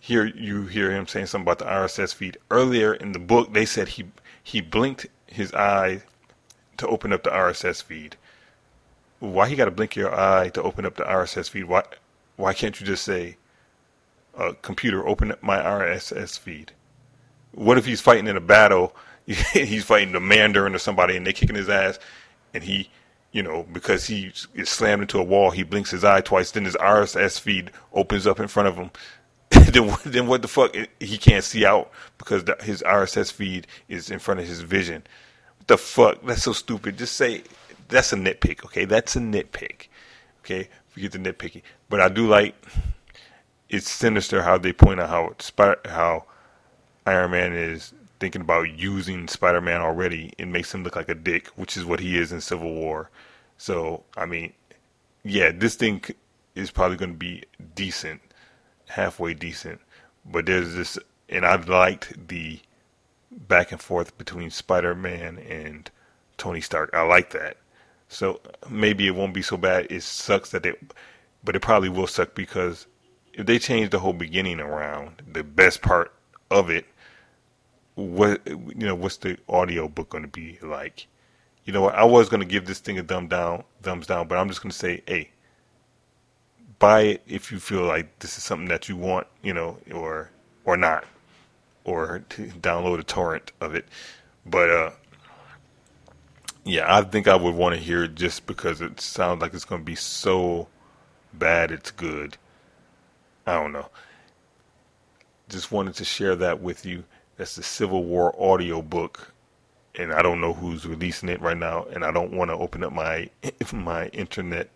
here 0.00 0.26
you 0.26 0.66
hear 0.66 0.90
him 0.90 1.06
saying 1.06 1.26
something 1.26 1.44
about 1.44 1.58
the 1.58 1.66
RSS 1.66 2.14
feed 2.14 2.38
earlier 2.50 2.94
in 2.94 3.12
the 3.12 3.18
book 3.18 3.52
they 3.52 3.66
said 3.66 3.88
he 3.88 4.06
he 4.42 4.60
blinked 4.60 5.06
his 5.26 5.52
eye 5.54 6.02
to 6.78 6.86
open 6.88 7.12
up 7.12 7.22
the 7.22 7.30
RSS 7.30 7.82
feed 7.82 8.16
why 9.20 9.48
he 9.48 9.54
got 9.54 9.66
to 9.66 9.70
blink 9.70 9.94
your 9.94 10.18
eye 10.18 10.48
to 10.50 10.62
open 10.62 10.84
up 10.84 10.96
the 10.96 11.04
RSS 11.04 11.48
feed? 11.48 11.64
Why 11.64 11.84
why 12.36 12.54
can't 12.54 12.80
you 12.80 12.86
just 12.86 13.04
say, 13.04 13.36
uh, 14.36 14.54
"Computer, 14.62 15.06
open 15.06 15.30
up 15.30 15.42
my 15.42 15.58
RSS 15.58 16.38
feed"? 16.38 16.72
What 17.52 17.78
if 17.78 17.84
he's 17.84 18.00
fighting 18.00 18.26
in 18.26 18.36
a 18.36 18.40
battle? 18.40 18.96
he's 19.26 19.84
fighting 19.84 20.12
the 20.12 20.20
Mandarin 20.20 20.74
or 20.74 20.78
somebody, 20.78 21.16
and 21.16 21.24
they're 21.24 21.32
kicking 21.32 21.54
his 21.54 21.68
ass, 21.68 21.98
and 22.54 22.64
he, 22.64 22.90
you 23.30 23.42
know, 23.42 23.64
because 23.70 24.06
he 24.06 24.32
is 24.54 24.68
slammed 24.68 25.02
into 25.02 25.18
a 25.18 25.22
wall, 25.22 25.50
he 25.50 25.62
blinks 25.62 25.90
his 25.90 26.02
eye 26.02 26.22
twice. 26.22 26.50
Then 26.50 26.64
his 26.64 26.76
RSS 26.76 27.38
feed 27.38 27.70
opens 27.92 28.26
up 28.26 28.40
in 28.40 28.48
front 28.48 28.68
of 28.68 28.76
him. 28.76 28.90
then, 29.72 29.96
then 30.04 30.26
what 30.26 30.42
the 30.42 30.48
fuck? 30.48 30.74
He 30.98 31.18
can't 31.18 31.44
see 31.44 31.64
out 31.64 31.90
because 32.18 32.44
the, 32.44 32.56
his 32.60 32.82
RSS 32.82 33.32
feed 33.32 33.66
is 33.88 34.10
in 34.10 34.18
front 34.18 34.40
of 34.40 34.46
his 34.46 34.62
vision. 34.62 35.02
What 35.58 35.68
the 35.68 35.78
fuck? 35.78 36.22
That's 36.24 36.42
so 36.42 36.52
stupid. 36.52 36.98
Just 36.98 37.16
say 37.16 37.42
that's 37.88 38.12
a 38.12 38.16
nitpick, 38.16 38.64
okay? 38.64 38.84
That's 38.84 39.16
a 39.16 39.20
nitpick, 39.20 39.86
okay? 40.40 40.68
Forget 40.88 41.12
the 41.12 41.18
nitpicky, 41.18 41.62
but 41.88 42.00
I 42.00 42.08
do 42.08 42.26
like 42.26 42.54
it's 43.68 43.88
sinister 43.88 44.42
how 44.42 44.58
they 44.58 44.72
point 44.72 45.00
out 45.00 45.08
how 45.08 45.76
how 45.84 46.24
Iron 47.06 47.30
Man 47.30 47.52
is 47.52 47.94
thinking 48.18 48.42
about 48.42 48.70
using 48.70 49.28
Spider 49.28 49.60
Man 49.60 49.80
already. 49.80 50.32
It 50.36 50.46
makes 50.46 50.74
him 50.74 50.82
look 50.82 50.96
like 50.96 51.08
a 51.08 51.14
dick, 51.14 51.46
which 51.56 51.76
is 51.76 51.84
what 51.84 52.00
he 52.00 52.18
is 52.18 52.32
in 52.32 52.40
Civil 52.40 52.74
War. 52.74 53.10
So 53.56 54.02
I 54.16 54.26
mean, 54.26 54.52
yeah, 55.22 55.52
this 55.52 55.76
thing 55.76 56.02
is 56.54 56.70
probably 56.70 56.96
going 56.96 57.12
to 57.12 57.18
be 57.18 57.44
decent, 57.76 58.20
halfway 58.90 59.34
decent, 59.34 59.80
but 60.24 60.46
there's 60.46 60.74
this, 60.74 60.98
and 61.28 61.46
I 61.46 61.56
liked 61.56 62.28
the 62.28 62.60
back 63.30 63.72
and 63.72 63.80
forth 63.80 64.16
between 64.18 64.50
Spider 64.50 64.94
Man 64.94 65.38
and 65.38 65.90
Tony 66.36 66.60
Stark. 66.60 66.90
I 66.92 67.02
like 67.02 67.30
that. 67.30 67.56
So 68.08 68.40
maybe 68.68 69.06
it 69.06 69.14
won't 69.14 69.34
be 69.34 69.42
so 69.42 69.56
bad. 69.56 69.86
It 69.90 70.02
sucks 70.02 70.50
that 70.50 70.64
they, 70.64 70.74
but 71.44 71.54
it 71.54 71.60
probably 71.60 71.88
will 71.88 72.08
suck 72.08 72.34
because 72.34 72.86
if 73.32 73.46
they 73.46 73.58
change 73.58 73.90
the 73.90 74.00
whole 74.00 74.12
beginning 74.12 74.58
around, 74.60 75.22
the 75.32 75.44
best 75.44 75.80
part 75.80 76.12
of 76.50 76.70
it, 76.70 76.86
what 77.94 78.40
you 78.46 78.86
know, 78.86 78.94
what's 78.94 79.18
the 79.18 79.38
audio 79.48 79.86
book 79.86 80.10
going 80.10 80.24
to 80.24 80.28
be 80.28 80.58
like? 80.62 81.06
You 81.64 81.72
know 81.72 81.82
what? 81.82 81.94
I 81.94 82.04
was 82.04 82.28
going 82.28 82.40
to 82.40 82.46
give 82.46 82.66
this 82.66 82.80
thing 82.80 82.98
a 82.98 83.02
thumb 83.02 83.28
down, 83.28 83.62
thumbs 83.82 84.06
down, 84.06 84.26
but 84.26 84.38
I'm 84.38 84.48
just 84.48 84.62
going 84.62 84.72
to 84.72 84.76
say, 84.76 85.02
hey, 85.06 85.30
buy 86.80 87.02
it 87.02 87.22
if 87.28 87.52
you 87.52 87.60
feel 87.60 87.84
like 87.84 88.18
this 88.18 88.36
is 88.36 88.42
something 88.42 88.68
that 88.68 88.88
you 88.88 88.96
want, 88.96 89.28
you 89.42 89.54
know, 89.54 89.78
or 89.92 90.30
or 90.64 90.76
not, 90.76 91.04
or 91.84 92.24
to 92.30 92.46
download 92.48 92.98
a 92.98 93.04
torrent 93.04 93.52
of 93.60 93.76
it. 93.76 93.86
But 94.44 94.70
uh, 94.70 94.90
yeah, 96.64 96.92
I 96.92 97.02
think 97.02 97.28
I 97.28 97.36
would 97.36 97.54
want 97.54 97.76
to 97.76 97.80
hear 97.80 98.04
it 98.04 98.16
just 98.16 98.46
because 98.46 98.80
it 98.80 99.00
sounds 99.00 99.40
like 99.40 99.54
it's 99.54 99.64
going 99.64 99.82
to 99.82 99.86
be 99.86 99.94
so 99.94 100.66
bad 101.32 101.70
it's 101.70 101.92
good. 101.92 102.36
I 103.46 103.54
don't 103.54 103.72
know. 103.72 103.88
Just 105.48 105.70
wanted 105.70 105.94
to 105.96 106.04
share 106.04 106.36
that 106.36 106.60
with 106.60 106.84
you. 106.84 107.04
That's 107.36 107.56
the 107.56 107.62
Civil 107.62 108.04
War 108.04 108.34
audio 108.38 108.82
book, 108.82 109.32
and 109.94 110.12
I 110.12 110.22
don't 110.22 110.40
know 110.40 110.52
who's 110.52 110.86
releasing 110.86 111.28
it 111.28 111.40
right 111.40 111.56
now, 111.56 111.84
and 111.84 112.04
I 112.04 112.12
don't 112.12 112.32
want 112.32 112.50
to 112.50 112.56
open 112.56 112.84
up 112.84 112.92
my 112.92 113.30
my 113.72 114.08
internet 114.08 114.70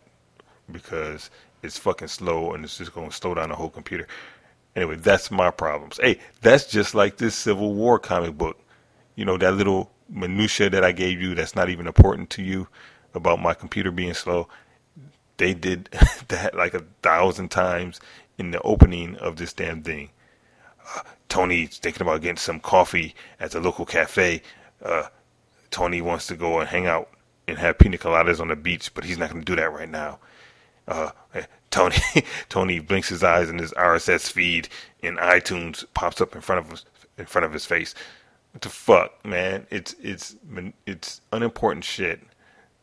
because 0.71 1.31
it's 1.63 1.79
fucking 1.79 2.09
slow 2.09 2.53
and 2.53 2.65
it's 2.65 2.79
just 2.79 2.95
going 2.95 3.11
to 3.11 3.15
slow 3.15 3.35
down 3.35 3.49
the 3.49 3.57
whole 3.57 3.71
computer. 3.71 4.07
Anyway, 4.77 4.97
that's 4.97 5.31
my 5.31 5.51
problems. 5.51 5.99
Hey, 6.03 6.19
that's 6.41 6.67
just 6.67 6.95
like 6.95 7.17
this 7.17 7.35
Civil 7.35 7.75
War 7.75 7.99
comic 7.99 8.37
book. 8.37 8.59
You 9.15 9.25
know 9.25 9.39
that 9.39 9.55
little 9.55 9.91
minutia 10.09 10.69
that 10.71 10.85
I 10.85 10.93
gave 10.93 11.21
you 11.21 11.35
that's 11.35 11.57
not 11.57 11.71
even 11.71 11.87
important 11.87 12.31
to 12.31 12.43
you 12.43 12.69
about 13.15 13.41
my 13.41 13.55
computer 13.55 13.91
being 13.91 14.15
slow. 14.15 14.49
They 15.37 15.55
did 15.55 15.89
that 16.29 16.55
like 16.55 16.75
a 16.75 16.85
thousand 17.03 17.51
times 17.51 18.01
in 18.39 18.51
the 18.51 18.61
opening 18.63 19.17
of 19.17 19.37
this 19.37 19.53
damn 19.53 19.83
thing. 19.83 20.11
Uh, 20.97 21.01
Tony's 21.29 21.79
thinking 21.79 22.03
about 22.03 22.21
getting 22.21 22.37
some 22.37 22.61
coffee 22.61 23.15
at 23.41 23.53
the 23.53 23.61
local 23.61 23.87
cafe. 23.87 24.43
Uh, 24.85 25.05
Tony 25.71 26.03
wants 26.03 26.27
to 26.27 26.37
go 26.37 26.59
and 26.61 26.69
hang 26.69 26.87
out 26.87 27.09
and 27.47 27.59
have 27.59 27.79
pina 27.79 27.97
coladas 27.97 28.41
on 28.41 28.49
the 28.49 28.57
beach, 28.57 28.93
but 28.95 29.05
he's 29.05 29.19
not 29.19 29.31
going 29.31 29.43
to 29.43 29.53
do 29.53 29.57
that 29.57 29.73
right 29.73 29.89
now. 29.89 30.19
Uh, 30.87 31.11
Tony 31.71 31.97
Tony 32.49 32.79
blinks 32.81 33.09
his 33.09 33.25
eyes 33.25 33.49
and 33.49 33.61
his 33.61 33.73
RSS 33.73 34.31
feed 34.31 34.69
in 35.03 35.17
iTunes 35.17 35.85
pops 35.95 36.21
up 36.21 36.35
in 36.35 36.41
front 36.41 36.65
of 36.65 36.71
his, 36.71 36.85
in 37.19 37.27
front 37.27 37.45
of 37.45 37.53
his 37.53 37.67
face. 37.67 37.95
What 38.53 38.63
the 38.63 38.69
fuck, 38.69 39.25
man? 39.25 39.67
It's 39.71 39.95
it's 40.01 40.37
it's 40.87 41.21
unimportant 41.33 41.85
shit. 41.85 42.21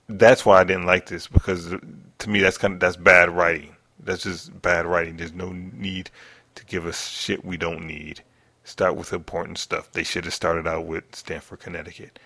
That's 0.07 0.45
why 0.45 0.59
I 0.59 0.63
didn't 0.65 0.85
like 0.85 1.07
this 1.07 1.27
because 1.27 1.73
to 2.19 2.29
me 2.29 2.41
that's 2.41 2.57
kind 2.57 2.73
of 2.73 2.79
that's 2.79 2.97
bad 2.97 3.29
writing. 3.29 3.75
That's 4.03 4.23
just 4.23 4.61
bad 4.61 4.85
writing. 4.85 5.17
There's 5.17 5.33
no 5.33 5.51
need 5.51 6.09
to 6.55 6.65
give 6.65 6.85
us 6.85 7.07
shit 7.07 7.45
we 7.45 7.55
don't 7.57 7.85
need. 7.85 8.23
Start 8.63 8.95
with 8.95 9.13
important 9.13 9.57
stuff. 9.57 9.91
They 9.91 10.03
should 10.03 10.25
have 10.25 10.33
started 10.33 10.67
out 10.67 10.85
with 10.85 11.15
Stamford, 11.15 11.59
Connecticut. 11.59 12.19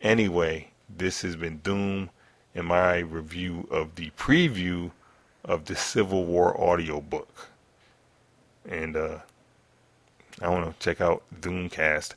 Anyway, 0.00 0.68
this 0.88 1.22
has 1.22 1.36
been 1.36 1.58
Doom 1.58 2.10
in 2.54 2.66
my 2.66 2.98
review 2.98 3.66
of 3.70 3.94
the 3.96 4.10
preview 4.10 4.90
of 5.46 5.64
the 5.64 5.76
Civil 5.76 6.24
War 6.24 6.60
audiobook. 6.60 7.48
And 8.68 8.96
uh, 8.96 9.18
I 10.42 10.48
want 10.48 10.78
to 10.78 10.84
check 10.84 11.00
out 11.00 11.22
Doomcast. 11.40 12.14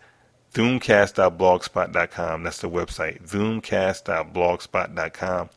Doomcast.blogspot.com. 0.53 2.43
That's 2.43 2.59
the 2.59 2.69
website. 2.69 3.29
Doomcast.blogspot.com. 3.29 5.49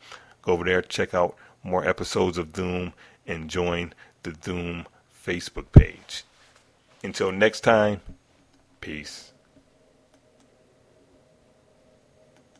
Go 0.43 0.51
over 0.51 0.63
there, 0.63 0.81
check 0.81 1.13
out 1.13 1.35
more 1.63 1.85
episodes 1.87 2.37
of 2.37 2.53
Doom, 2.53 2.93
and 3.25 3.49
join 3.49 3.93
the 4.23 4.31
Doom 4.31 4.85
Facebook 5.25 5.71
page. 5.71 6.23
Until 7.03 7.31
next 7.31 7.61
time, 7.61 8.01
peace. 8.81 9.32